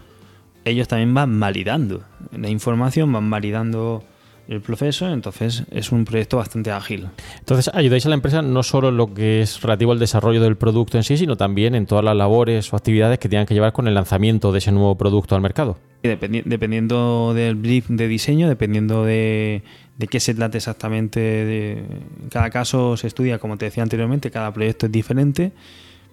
ellos 0.64 0.88
también 0.88 1.14
van 1.14 1.38
validando 1.38 2.02
la 2.36 2.48
información, 2.48 3.12
van 3.12 3.30
validando 3.30 4.02
el 4.48 4.60
proceso, 4.60 5.08
entonces 5.08 5.64
es 5.70 5.92
un 5.92 6.04
proyecto 6.04 6.36
bastante 6.36 6.70
ágil. 6.70 7.08
Entonces 7.38 7.72
ayudáis 7.74 8.06
a 8.06 8.08
la 8.10 8.14
empresa 8.14 8.42
no 8.42 8.62
solo 8.62 8.90
en 8.90 8.96
lo 8.96 9.12
que 9.12 9.40
es 9.40 9.60
relativo 9.60 9.92
al 9.92 9.98
desarrollo 9.98 10.40
del 10.40 10.56
producto 10.56 10.96
en 10.96 11.04
sí, 11.04 11.16
sino 11.16 11.36
también 11.36 11.74
en 11.74 11.86
todas 11.86 12.04
las 12.04 12.16
labores 12.16 12.72
o 12.72 12.76
actividades 12.76 13.18
que 13.18 13.28
tengan 13.28 13.46
que 13.46 13.54
llevar 13.54 13.72
con 13.72 13.88
el 13.88 13.94
lanzamiento 13.94 14.52
de 14.52 14.58
ese 14.58 14.72
nuevo 14.72 14.96
producto 14.96 15.34
al 15.34 15.40
mercado 15.40 15.78
dependiendo 16.06 17.32
del 17.34 17.56
brief 17.56 17.88
de 17.88 18.08
diseño, 18.08 18.48
dependiendo 18.48 19.04
de, 19.04 19.62
qué 20.10 20.20
se 20.20 20.34
trate 20.34 20.58
exactamente, 20.58 21.78
en 21.78 22.28
cada 22.30 22.50
caso 22.50 22.96
se 22.96 23.06
estudia, 23.06 23.38
como 23.38 23.56
te 23.58 23.66
decía 23.66 23.82
anteriormente, 23.82 24.30
cada 24.30 24.52
proyecto 24.52 24.86
es 24.86 24.92
diferente, 24.92 25.52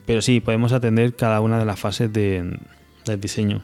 pero 0.06 0.22
sí, 0.22 0.40
podemos 0.40 0.74
atender 0.74 1.16
cada 1.16 1.42
una 1.42 1.60
de 1.60 1.66
las 1.66 1.80
fases 1.80 2.12
del 2.12 2.60
diseño. 3.20 3.62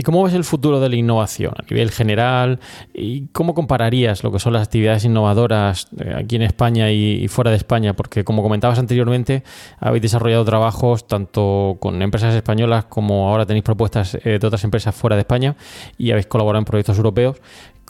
¿Y 0.00 0.02
cómo 0.02 0.24
ves 0.24 0.32
el 0.32 0.44
futuro 0.44 0.80
de 0.80 0.88
la 0.88 0.96
innovación 0.96 1.52
a 1.58 1.62
nivel 1.68 1.90
general? 1.90 2.58
¿Y 2.94 3.26
cómo 3.32 3.52
compararías 3.52 4.24
lo 4.24 4.32
que 4.32 4.38
son 4.38 4.54
las 4.54 4.62
actividades 4.62 5.04
innovadoras 5.04 5.88
eh, 5.98 6.14
aquí 6.16 6.36
en 6.36 6.42
España 6.42 6.90
y 6.90 7.28
fuera 7.28 7.50
de 7.50 7.58
España? 7.58 7.92
Porque 7.92 8.24
como 8.24 8.42
comentabas 8.42 8.78
anteriormente, 8.78 9.42
habéis 9.78 10.00
desarrollado 10.00 10.42
trabajos 10.46 11.06
tanto 11.06 11.76
con 11.80 12.00
empresas 12.00 12.34
españolas 12.34 12.86
como 12.86 13.28
ahora 13.28 13.44
tenéis 13.44 13.62
propuestas 13.62 14.14
eh, 14.14 14.38
de 14.38 14.46
otras 14.46 14.64
empresas 14.64 14.94
fuera 14.94 15.16
de 15.16 15.20
España 15.20 15.54
y 15.98 16.12
habéis 16.12 16.28
colaborado 16.28 16.60
en 16.60 16.64
proyectos 16.64 16.96
europeos. 16.96 17.36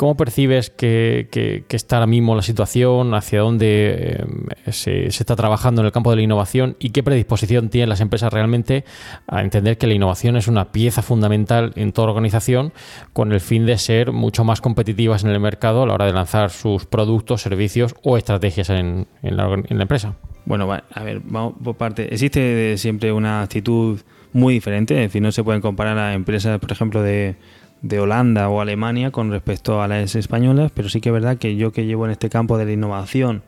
¿Cómo 0.00 0.16
percibes 0.16 0.70
que, 0.70 1.28
está 1.68 1.96
ahora 1.96 2.06
mismo 2.06 2.34
la 2.34 2.40
situación? 2.40 3.12
¿Hacia 3.12 3.40
dónde 3.40 4.24
eh, 4.64 4.72
se, 4.72 5.08
está 5.08 5.36
trabajando 5.36 5.82
en 5.82 5.86
el 5.86 5.92
campo 5.92 6.08
de 6.08 6.16
la 6.16 6.22
innovación? 6.22 6.74
¿Y 6.78 6.88
qué 6.88 7.02
predisposición 7.02 7.68
tienen 7.68 7.90
las 7.90 8.00
empresas 8.00 8.32
realmente 8.32 8.86
a 9.26 9.42
entender 9.42 9.76
que 9.76 9.86
la 9.86 9.92
innovación 9.92 10.38
es 10.38 10.48
una 10.48 10.72
pieza 10.72 11.02
fundamental 11.02 11.72
en 11.76 11.92
organización 12.08 12.72
con 13.12 13.32
el 13.32 13.40
fin 13.40 13.66
de 13.66 13.78
ser 13.78 14.12
mucho 14.12 14.44
más 14.44 14.60
competitivas 14.60 15.24
en 15.24 15.30
el 15.30 15.40
mercado 15.40 15.82
a 15.82 15.86
la 15.86 15.94
hora 15.94 16.06
de 16.06 16.12
lanzar 16.12 16.50
sus 16.50 16.86
productos, 16.86 17.42
servicios 17.42 17.94
o 18.02 18.16
estrategias 18.16 18.70
en, 18.70 19.06
la, 19.22 19.62
empresa? 19.68 20.16
Bueno, 20.44 20.70
a 20.72 21.02
ver, 21.02 21.20
vamos 21.24 21.54
por 21.62 21.76
parte. 21.76 22.12
Existe 22.12 22.76
siempre 22.78 23.12
una 23.12 23.42
actitud 23.42 24.00
muy 24.32 24.54
diferente, 24.54 24.94
es 24.94 25.08
decir, 25.08 25.22
no 25.22 25.32
se 25.32 25.44
pueden 25.44 25.60
comparar 25.60 25.98
a 25.98 26.14
empresas, 26.14 26.58
por 26.58 26.72
ejemplo, 26.72 27.02
de 27.02 27.36
de 27.82 27.98
Holanda 27.98 28.48
o 28.48 28.60
Alemania 28.60 29.10
con 29.10 29.30
respecto 29.30 29.80
a 29.80 29.88
las 29.88 30.14
españolas, 30.14 30.70
pero 30.72 30.88
sí 30.88 31.00
que 31.00 31.08
es 31.08 31.12
verdad 31.12 31.38
que 31.38 31.56
yo 31.56 31.72
que 31.72 31.86
llevo 31.86 32.04
en 32.04 32.12
este 32.12 32.28
campo 32.28 32.58
de 32.58 32.66
la 32.66 32.72
innovación 32.72 33.42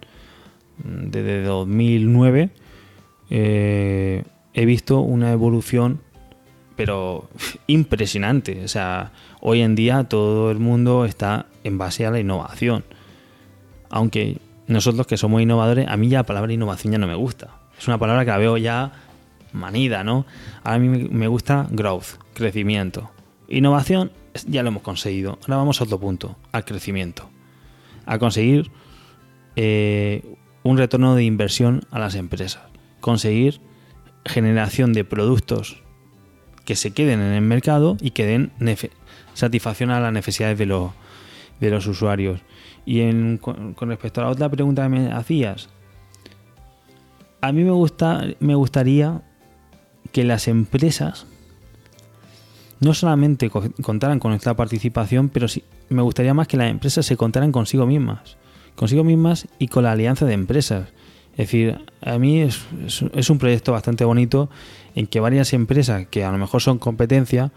mm, 0.84 1.10
desde 1.10 1.42
2009, 1.42 2.50
eh, 3.30 4.24
he 4.54 4.64
visto 4.64 5.00
una 5.00 5.32
evolución, 5.32 6.00
pero 6.82 7.28
impresionante. 7.68 8.64
O 8.64 8.66
sea, 8.66 9.12
hoy 9.40 9.60
en 9.60 9.76
día 9.76 10.02
todo 10.02 10.50
el 10.50 10.58
mundo 10.58 11.04
está 11.04 11.46
en 11.62 11.78
base 11.78 12.04
a 12.04 12.10
la 12.10 12.18
innovación. 12.18 12.82
Aunque 13.88 14.38
nosotros 14.66 15.06
que 15.06 15.16
somos 15.16 15.40
innovadores, 15.40 15.86
a 15.86 15.96
mí 15.96 16.08
ya 16.08 16.18
la 16.18 16.26
palabra 16.26 16.52
innovación 16.52 16.92
ya 16.92 16.98
no 16.98 17.06
me 17.06 17.14
gusta. 17.14 17.50
Es 17.78 17.86
una 17.86 17.98
palabra 17.98 18.24
que 18.24 18.32
la 18.32 18.38
veo 18.38 18.56
ya 18.56 18.90
manida, 19.52 20.02
¿no? 20.02 20.26
A 20.64 20.76
mí 20.80 20.88
me 20.88 21.28
gusta 21.28 21.68
growth, 21.70 22.18
crecimiento. 22.34 23.12
Innovación 23.46 24.10
ya 24.48 24.64
lo 24.64 24.70
hemos 24.70 24.82
conseguido. 24.82 25.38
Ahora 25.42 25.58
vamos 25.58 25.80
a 25.80 25.84
otro 25.84 26.00
punto, 26.00 26.34
al 26.50 26.64
crecimiento. 26.64 27.30
A 28.06 28.18
conseguir 28.18 28.72
eh, 29.54 30.34
un 30.64 30.78
retorno 30.78 31.14
de 31.14 31.22
inversión 31.22 31.82
a 31.92 32.00
las 32.00 32.16
empresas. 32.16 32.62
Conseguir 32.98 33.60
generación 34.24 34.92
de 34.92 35.04
productos 35.04 35.81
que 36.64 36.76
se 36.76 36.92
queden 36.92 37.20
en 37.20 37.32
el 37.32 37.42
mercado 37.42 37.96
y 38.00 38.10
que 38.10 38.26
den 38.26 38.52
satisfacción 39.34 39.90
a 39.90 40.00
las 40.00 40.12
necesidades 40.12 40.58
de, 40.58 40.66
de 41.60 41.70
los 41.70 41.86
usuarios. 41.86 42.40
Y 42.84 43.36
con, 43.38 43.74
respecto 43.80 44.20
a 44.20 44.24
la 44.24 44.30
otra 44.30 44.48
pregunta 44.48 44.82
que 44.82 44.88
me 44.88 45.12
hacías, 45.12 45.68
a 47.40 47.52
mí 47.52 47.64
me, 47.64 47.70
gusta, 47.70 48.24
me 48.40 48.54
gustaría 48.54 49.22
que 50.12 50.24
las 50.24 50.48
empresas 50.48 51.26
no 52.80 52.94
solamente 52.94 53.50
contaran 53.50 54.18
con 54.18 54.32
esta 54.32 54.54
participación, 54.54 55.28
pero 55.28 55.46
sí, 55.48 55.64
me 55.88 56.02
gustaría 56.02 56.34
más 56.34 56.48
que 56.48 56.56
las 56.56 56.70
empresas 56.70 57.06
se 57.06 57.16
contaran 57.16 57.52
consigo 57.52 57.86
mismas, 57.86 58.36
consigo 58.74 59.04
mismas 59.04 59.46
y 59.58 59.68
con 59.68 59.84
la 59.84 59.92
alianza 59.92 60.26
de 60.26 60.34
empresas. 60.34 60.88
Es 61.32 61.38
decir, 61.38 61.80
a 62.02 62.18
mí 62.18 62.42
es, 62.42 62.60
es, 63.14 63.30
un 63.30 63.38
proyecto 63.38 63.72
bastante 63.72 64.04
bonito 64.04 64.50
en 64.94 65.06
que 65.06 65.20
varias 65.20 65.54
empresas 65.54 66.06
que 66.08 66.24
a 66.24 66.32
lo 66.32 66.38
mejor 66.38 66.60
son 66.60 66.78
competencia 66.78 67.52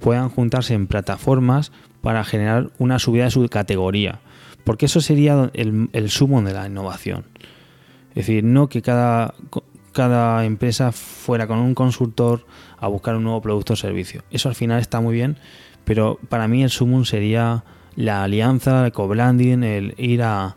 puedan 0.00 0.30
juntarse 0.30 0.74
en 0.74 0.86
plataformas 0.86 1.72
para 2.00 2.24
generar 2.24 2.70
una 2.78 2.98
subida 2.98 3.24
de 3.24 3.30
su 3.30 3.46
categoría. 3.48 4.20
Porque 4.64 4.86
eso 4.86 5.00
sería 5.00 5.50
el, 5.52 5.90
el 5.92 6.10
sumo 6.10 6.40
de 6.42 6.52
la 6.54 6.66
innovación. 6.66 7.24
Es 8.10 8.26
decir, 8.26 8.44
no 8.44 8.68
que 8.68 8.80
cada, 8.80 9.34
cada 9.92 10.44
empresa 10.44 10.92
fuera 10.92 11.46
con 11.46 11.58
un 11.58 11.74
consultor 11.74 12.46
a 12.78 12.88
buscar 12.88 13.16
un 13.16 13.24
nuevo 13.24 13.42
producto 13.42 13.74
o 13.74 13.76
servicio. 13.76 14.22
Eso 14.30 14.48
al 14.48 14.54
final 14.54 14.80
está 14.80 15.00
muy 15.00 15.14
bien, 15.14 15.36
pero 15.84 16.18
para 16.28 16.48
mí 16.48 16.62
el 16.62 16.70
sumum 16.70 17.04
sería 17.04 17.64
la 17.96 18.24
alianza, 18.24 18.86
el 18.86 18.92
co-branding, 18.92 19.62
el 19.62 19.94
ir 19.98 20.22
a, 20.22 20.56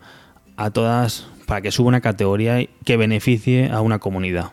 a 0.56 0.70
todas 0.70 1.26
para 1.52 1.60
que 1.60 1.70
suba 1.70 1.88
una 1.88 2.00
categoría 2.00 2.66
que 2.82 2.96
beneficie 2.96 3.68
a 3.70 3.82
una 3.82 3.98
comunidad. 3.98 4.52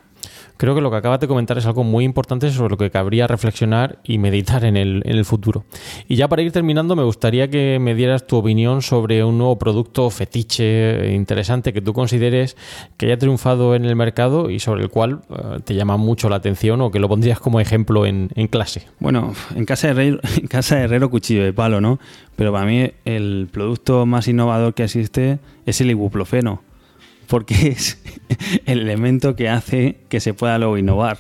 Creo 0.58 0.76
que 0.76 0.82
lo 0.82 0.92
que 0.92 0.98
acabas 0.98 1.22
de 1.22 1.30
comentar 1.30 1.58
es 1.58 1.66
algo 1.66 1.86
muy 1.86 2.04
importante 2.04 2.52
sobre 2.52 2.72
lo 2.72 2.78
que 2.78 2.92
cabría 2.92 3.26
reflexionar 3.26 4.00
y 4.04 4.18
meditar 4.18 4.66
en 4.66 4.76
el, 4.76 5.02
en 5.06 5.16
el 5.16 5.24
futuro. 5.24 5.64
Y 6.10 6.18
ya 6.18 6.28
para 6.28 6.42
ir 6.42 6.52
terminando, 6.52 6.98
me 6.98 7.04
gustaría 7.04 7.50
que 7.50 7.80
me 7.80 7.96
dieras 7.96 8.28
tu 8.28 8.36
opinión 8.36 8.82
sobre 8.82 9.24
un 9.24 9.38
nuevo 9.38 9.58
producto 9.58 10.10
fetiche 10.10 11.14
interesante 11.14 11.72
que 11.72 11.80
tú 11.80 11.94
consideres 11.94 12.58
que 12.98 13.06
haya 13.06 13.18
triunfado 13.18 13.76
en 13.76 13.86
el 13.86 13.96
mercado 13.96 14.50
y 14.50 14.60
sobre 14.60 14.84
el 14.84 14.90
cual 14.90 15.22
eh, 15.30 15.60
te 15.64 15.76
llama 15.76 15.96
mucho 15.96 16.28
la 16.28 16.36
atención 16.36 16.82
o 16.82 16.92
que 16.92 17.00
lo 17.00 17.08
pondrías 17.08 17.40
como 17.40 17.62
ejemplo 17.62 18.06
en, 18.06 18.28
clase. 18.50 18.88
Bueno, 19.00 19.34
en 19.56 19.64
casa, 19.64 19.88
de 19.88 19.92
herrero, 19.94 20.20
en 20.36 20.48
casa 20.48 20.76
de 20.76 20.82
herrero 20.82 21.10
cuchillo 21.10 21.46
de 21.46 21.54
palo, 21.54 21.80
¿no? 21.80 21.98
Pero 22.36 22.52
para 22.52 22.66
mí 22.66 22.92
el 23.06 23.48
producto 23.50 24.06
más 24.06 24.28
innovador 24.28 24.74
que 24.74 24.84
existe 24.84 25.40
es 25.66 25.80
el 25.80 25.92
ibuprofeno 25.92 26.68
porque 27.30 27.70
es 27.70 27.98
el 28.66 28.80
elemento 28.82 29.36
que 29.36 29.48
hace 29.48 29.98
que 30.10 30.20
se 30.20 30.34
pueda 30.34 30.58
luego 30.58 30.78
innovar, 30.78 31.20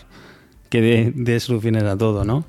que 0.69 1.13
dé, 1.13 1.39
soluciones 1.39 1.84
a 1.84 1.98
todo, 1.98 2.26
¿no? 2.26 2.43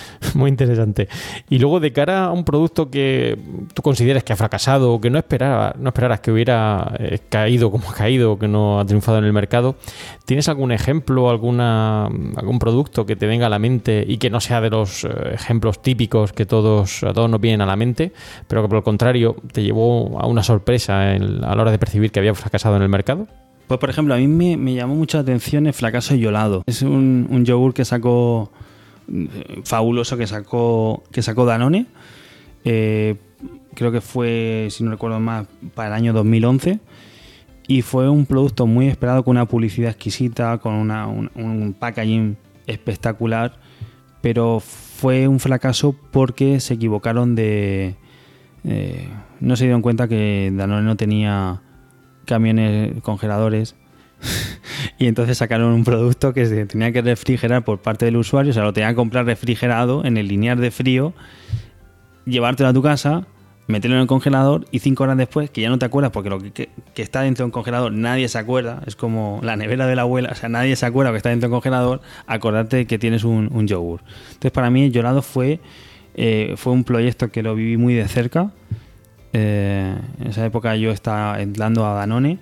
Muy 0.34 0.48
interesante. 0.48 1.08
Y 1.48 1.58
luego, 1.58 1.80
de 1.80 1.92
cara 1.92 2.26
a 2.26 2.32
un 2.32 2.44
producto 2.44 2.90
que 2.90 3.38
tú 3.74 3.82
consideres 3.82 4.24
que 4.24 4.32
ha 4.32 4.36
fracasado 4.36 4.92
o 4.92 5.00
que 5.00 5.10
no, 5.10 5.18
esperaba, 5.18 5.74
no 5.78 5.88
esperaras 5.90 6.20
que 6.20 6.32
hubiera 6.32 6.94
eh, 6.98 7.18
caído 7.28 7.70
como 7.70 7.90
ha 7.90 7.94
caído, 7.94 8.38
que 8.38 8.48
no 8.48 8.80
ha 8.80 8.86
triunfado 8.86 9.18
en 9.18 9.24
el 9.24 9.32
mercado, 9.32 9.76
¿tienes 10.24 10.48
algún 10.48 10.72
ejemplo, 10.72 11.30
alguna, 11.30 12.06
algún 12.06 12.58
producto 12.58 13.06
que 13.06 13.16
te 13.16 13.26
venga 13.26 13.46
a 13.46 13.50
la 13.50 13.58
mente 13.58 14.04
y 14.06 14.18
que 14.18 14.30
no 14.30 14.40
sea 14.40 14.60
de 14.60 14.70
los 14.70 15.04
eh, 15.04 15.08
ejemplos 15.32 15.82
típicos 15.82 16.32
que 16.32 16.46
todos, 16.46 17.02
a 17.02 17.12
todos 17.12 17.30
nos 17.30 17.40
vienen 17.40 17.60
a 17.60 17.66
la 17.66 17.76
mente, 17.76 18.12
pero 18.48 18.62
que 18.62 18.68
por 18.68 18.78
el 18.78 18.84
contrario 18.84 19.36
te 19.52 19.62
llevó 19.62 20.20
a 20.20 20.26
una 20.26 20.42
sorpresa 20.42 21.12
a 21.12 21.18
la 21.18 21.52
hora 21.52 21.70
de 21.70 21.78
percibir 21.78 22.10
que 22.10 22.20
había 22.20 22.34
fracasado 22.34 22.76
en 22.76 22.82
el 22.82 22.88
mercado? 22.88 23.26
Pues, 23.66 23.80
por 23.80 23.88
ejemplo, 23.88 24.14
a 24.14 24.18
mí 24.18 24.26
me, 24.26 24.74
llamó 24.74 24.94
mucho 24.94 25.16
la 25.16 25.22
atención 25.22 25.66
el 25.66 25.72
fracaso 25.72 26.14
Yolado. 26.14 26.62
Es 26.66 26.82
un 26.82 27.44
yogur 27.44 27.72
que 27.72 27.84
sacó 27.84 28.50
fabuloso 29.64 30.16
que 30.16 30.26
sacó, 30.26 31.02
que 31.10 31.22
sacó 31.22 31.44
Danone. 31.44 31.86
Eh, 32.64 33.16
creo 33.74 33.92
que 33.92 34.00
fue, 34.00 34.68
si 34.70 34.84
no 34.84 34.90
recuerdo 34.90 35.20
más, 35.20 35.46
para 35.74 35.88
el 35.88 35.94
año 35.94 36.12
2011. 36.12 36.80
Y 37.68 37.82
fue 37.82 38.08
un 38.08 38.26
producto 38.26 38.66
muy 38.66 38.88
esperado 38.88 39.24
con 39.24 39.36
una 39.36 39.46
publicidad 39.46 39.90
exquisita, 39.90 40.58
con 40.58 40.74
un, 40.74 41.76
packaging 41.78 42.36
espectacular. 42.66 43.58
Pero 44.20 44.60
fue 44.60 45.28
un 45.28 45.40
fracaso 45.40 45.96
porque 46.10 46.60
se 46.60 46.74
equivocaron 46.74 47.34
de... 47.34 47.96
Eh, 48.64 49.08
no 49.40 49.56
se 49.56 49.64
dieron 49.64 49.82
cuenta 49.82 50.06
que 50.06 50.52
Danone 50.54 50.86
no 50.86 50.96
tenía 50.96 51.62
camiones 52.24 53.00
congeladores 53.02 53.74
y 54.98 55.06
entonces 55.06 55.38
sacaron 55.38 55.72
un 55.72 55.84
producto 55.84 56.32
que 56.32 56.46
se 56.46 56.66
tenía 56.66 56.92
que 56.92 57.02
refrigerar 57.02 57.64
por 57.64 57.80
parte 57.80 58.04
del 58.04 58.16
usuario, 58.16 58.50
o 58.50 58.54
sea, 58.54 58.62
lo 58.62 58.72
tenía 58.72 58.90
que 58.90 58.94
comprar 58.94 59.26
refrigerado 59.26 60.04
en 60.04 60.16
el 60.16 60.28
lineal 60.28 60.60
de 60.60 60.70
frío, 60.70 61.14
llevártelo 62.24 62.68
a 62.68 62.72
tu 62.72 62.82
casa, 62.82 63.26
meterlo 63.66 63.96
en 63.96 64.02
el 64.02 64.06
congelador 64.06 64.66
y 64.70 64.80
cinco 64.80 65.04
horas 65.04 65.16
después, 65.16 65.50
que 65.50 65.60
ya 65.60 65.68
no 65.68 65.78
te 65.78 65.84
acuerdas 65.84 66.12
porque 66.12 66.30
lo 66.30 66.38
que, 66.40 66.68
está 66.96 67.22
dentro 67.22 67.44
de 67.44 67.46
un 67.46 67.50
congelador 67.52 67.92
nadie 67.92 68.28
se 68.28 68.38
acuerda, 68.38 68.82
es 68.86 68.96
como 68.96 69.40
la 69.42 69.56
nevera 69.56 69.86
de 69.86 69.96
la 69.96 70.02
abuela, 70.02 70.30
o 70.32 70.34
sea, 70.34 70.48
nadie 70.48 70.76
se 70.76 70.86
acuerda 70.86 71.10
que 71.10 71.16
está 71.16 71.30
dentro 71.30 71.48
de 71.48 71.54
un 71.54 71.60
congelador, 71.60 72.00
acordarte 72.26 72.86
que 72.86 72.98
tienes 72.98 73.24
un, 73.24 73.66
yogur. 73.66 74.02
Entonces, 74.26 74.50
para 74.50 74.70
mí, 74.70 74.84
el 74.84 74.92
Llorado 74.92 75.22
fue, 75.22 75.60
eh, 76.14 76.54
fue 76.56 76.72
un 76.72 76.84
proyecto 76.84 77.30
que 77.30 77.42
lo 77.42 77.54
viví 77.54 77.76
muy 77.76 77.94
de 77.94 78.08
cerca. 78.08 78.50
Eh, 79.32 79.96
en 80.20 80.26
esa 80.26 80.44
época 80.44 80.76
yo 80.76 80.90
estaba 80.90 81.40
entrando 81.40 81.86
a 81.86 81.94
Danone 81.94 82.38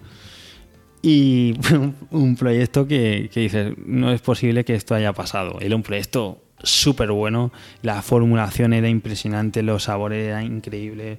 y 1.02 1.54
un, 2.10 2.36
proyecto 2.36 2.86
que, 2.86 3.30
dices, 3.34 3.74
no 3.84 4.12
es 4.12 4.20
posible 4.20 4.64
que 4.64 4.74
esto 4.74 4.94
haya 4.94 5.12
pasado. 5.12 5.58
Era 5.60 5.76
un 5.76 5.82
proyecto 5.82 6.42
súper 6.62 7.10
bueno, 7.10 7.52
la 7.82 8.02
formulación 8.02 8.72
era 8.72 8.88
impresionante, 8.88 9.62
los 9.62 9.84
sabores 9.84 10.28
eran 10.28 10.44
increíbles, 10.44 11.18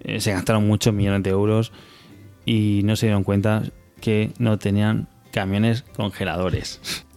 eh, 0.00 0.20
se 0.20 0.32
gastaron 0.32 0.66
muchos 0.66 0.94
millones 0.94 1.24
de 1.24 1.30
euros 1.30 1.72
y 2.44 2.82
no 2.84 2.94
se 2.94 3.06
dieron 3.06 3.24
cuenta 3.24 3.64
que 4.00 4.30
no 4.38 4.58
tenían 4.58 5.08
camiones 5.32 5.82
congeladores. 5.82 6.80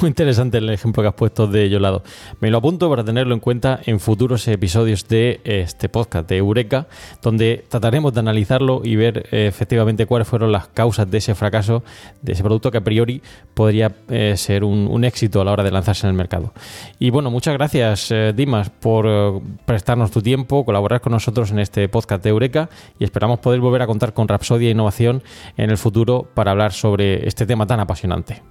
Muy 0.00 0.08
interesante 0.08 0.56
el 0.56 0.70
ejemplo 0.70 1.02
que 1.02 1.08
has 1.10 1.14
puesto 1.14 1.46
de 1.46 1.68
Yolado. 1.68 2.02
Me 2.40 2.50
lo 2.50 2.56
apunto 2.56 2.88
para 2.88 3.04
tenerlo 3.04 3.34
en 3.34 3.40
cuenta 3.40 3.80
en 3.84 4.00
futuros 4.00 4.48
episodios 4.48 5.06
de 5.08 5.42
este 5.44 5.90
podcast 5.90 6.26
de 6.26 6.38
Eureka, 6.38 6.86
donde 7.20 7.66
trataremos 7.68 8.14
de 8.14 8.20
analizarlo 8.20 8.80
y 8.82 8.96
ver 8.96 9.28
eh, 9.30 9.46
efectivamente 9.46 10.06
cuáles 10.06 10.26
fueron 10.26 10.52
las 10.52 10.68
causas 10.68 11.10
de 11.10 11.18
ese 11.18 11.34
fracaso, 11.34 11.82
de 12.22 12.32
ese 12.32 12.42
producto 12.42 12.70
que 12.70 12.78
a 12.78 12.84
priori 12.84 13.20
podría 13.52 13.94
eh, 14.08 14.38
ser 14.38 14.64
un, 14.64 15.04
éxito 15.04 15.42
a 15.42 15.44
la 15.44 15.52
hora 15.52 15.64
de 15.64 15.70
lanzarse 15.70 16.06
en 16.06 16.12
el 16.12 16.16
mercado. 16.16 16.54
Y 16.98 17.10
bueno, 17.10 17.30
muchas 17.30 17.52
gracias 17.52 18.10
eh, 18.10 18.32
Dimas 18.34 18.70
por 18.70 19.42
prestarnos 19.66 20.10
tu 20.10 20.22
tiempo, 20.22 20.64
colaborar 20.64 21.02
con 21.02 21.12
nosotros 21.12 21.50
en 21.50 21.58
este 21.58 21.90
podcast 21.90 22.24
de 22.24 22.30
Eureka 22.30 22.70
y 22.98 23.04
esperamos 23.04 23.40
poder 23.40 23.60
volver 23.60 23.82
a 23.82 23.86
contar 23.86 24.14
con 24.14 24.28
Rapsodia 24.28 24.70
Innovación 24.70 25.22
en 25.58 25.68
el 25.68 25.76
futuro 25.76 26.26
para 26.32 26.52
hablar 26.52 26.72
sobre 26.72 27.28
este 27.28 27.44
tema 27.44 27.66
tan 27.66 27.80
apasionante. 27.80 28.42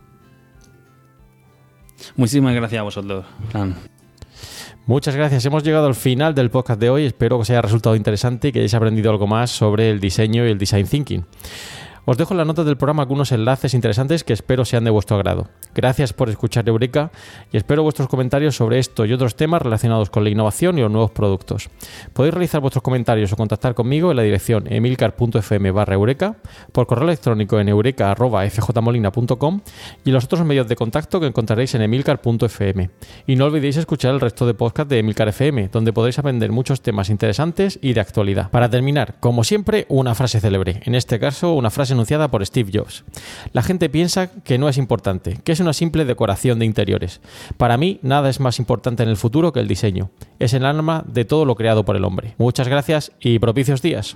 Muchísimas 2.16 2.54
gracias 2.56 2.80
a 2.80 2.84
vosotros, 2.84 3.26
Muchas 4.86 5.16
gracias. 5.16 5.46
Hemos 5.46 5.64
llegado 5.64 5.86
al 5.86 5.94
final 5.94 6.34
del 6.34 6.50
podcast 6.50 6.80
de 6.80 6.90
hoy. 6.90 7.06
Espero 7.06 7.38
que 7.38 7.42
os 7.42 7.50
haya 7.52 7.62
resultado 7.62 7.96
interesante 7.96 8.48
y 8.48 8.52
que 8.52 8.58
hayáis 8.58 8.74
aprendido 8.74 9.12
algo 9.12 9.28
más 9.28 9.52
sobre 9.52 9.92
el 9.92 10.00
diseño 10.00 10.48
y 10.48 10.50
el 10.50 10.58
design 10.58 10.88
thinking. 10.88 11.26
Os 12.10 12.18
dejo 12.18 12.34
en 12.34 12.40
la 12.40 12.46
nota 12.46 12.64
del 12.64 12.76
programa 12.76 13.04
algunos 13.04 13.32
enlaces 13.32 13.76
interesantes 13.76 14.24
que 14.24 14.34
espero 14.34 14.66
sean 14.66 14.84
de 14.84 14.90
vuestro 14.90 15.16
agrado. 15.16 15.48
Gracias 15.76 16.12
por 16.12 16.28
escuchar 16.32 16.68
Eureka 16.68 17.12
y 17.52 17.58
espero 17.58 17.84
vuestros 17.84 18.08
comentarios 18.08 18.56
sobre 18.56 18.80
esto 18.80 19.06
y 19.06 19.14
otros 19.14 19.36
temas 19.36 19.62
relacionados 19.62 20.10
con 20.10 20.24
la 20.24 20.32
innovación 20.32 20.80
y 20.80 20.82
los 20.82 20.90
nuevos 20.90 21.12
productos. 21.12 21.70
Podéis 22.14 22.34
realizar 22.34 22.62
vuestros 22.62 22.82
comentarios 22.82 23.32
o 23.32 23.36
contactar 23.36 23.76
conmigo 23.76 24.10
en 24.10 24.18
la 24.18 24.24
dirección 24.24 24.64
emilcar.fm 24.74 25.70
barra 25.70 25.94
eureka, 25.94 26.38
por 26.72 26.88
correo 26.88 27.04
electrónico 27.04 27.60
en 27.60 27.70
eureka.fjmolina.com 27.70 29.62
y 30.04 30.10
los 30.10 30.24
otros 30.24 30.44
medios 30.44 30.68
de 30.68 30.76
contacto 30.76 31.20
que 31.20 31.28
encontraréis 31.28 31.76
en 31.76 31.84
emilcar.fm. 31.84 32.90
Y 33.28 33.36
no 33.36 33.46
olvidéis 33.46 33.78
escuchar 33.78 34.16
el 34.16 34.20
resto 34.20 34.48
de 34.48 34.56
podcast 34.56 34.90
de 34.90 34.98
Emilcar 34.98 35.28
FM, 35.28 35.68
donde 35.68 35.94
podréis 35.94 36.18
aprender 36.18 36.52
muchos 36.52 36.82
temas 36.82 37.12
interesantes 37.12 37.78
y 37.84 37.94
de 37.94 38.02
actualidad. 38.02 38.50
Para 38.50 38.68
terminar, 38.68 39.20
como 39.20 39.44
siempre, 39.44 39.86
una 39.90 40.16
frase 40.16 40.40
célebre. 40.40 40.82
En 40.86 40.96
este 40.96 41.20
caso, 41.20 41.54
una 41.54 41.70
frase 41.70 41.99
anunciada 42.00 42.32
por 42.32 42.46
Steve 42.46 42.72
Jobs. 42.74 43.04
La 43.52 43.62
gente 43.62 43.90
piensa 43.90 44.32
que 44.32 44.58
no 44.58 44.70
es 44.70 44.78
importante, 44.78 45.38
que 45.44 45.52
es 45.52 45.60
una 45.60 45.74
simple 45.74 46.06
decoración 46.06 46.58
de 46.60 46.66
interiores. 46.66 47.20
Para 47.58 47.78
mí, 47.78 48.00
nada 48.02 48.30
es 48.30 48.40
más 48.40 48.58
importante 48.60 49.04
en 49.04 49.10
el 49.10 49.18
futuro 49.18 49.52
que 49.52 49.60
el 49.60 49.68
diseño. 49.68 50.10
Es 50.40 50.54
el 50.54 50.66
alma 50.66 51.04
de 51.08 51.26
todo 51.26 51.44
lo 51.46 51.56
creado 51.56 51.84
por 51.84 51.98
el 51.98 52.06
hombre. 52.06 52.36
Muchas 52.38 52.68
gracias 52.70 53.12
y 53.20 53.40
propicios 53.40 53.82
días. 53.82 54.16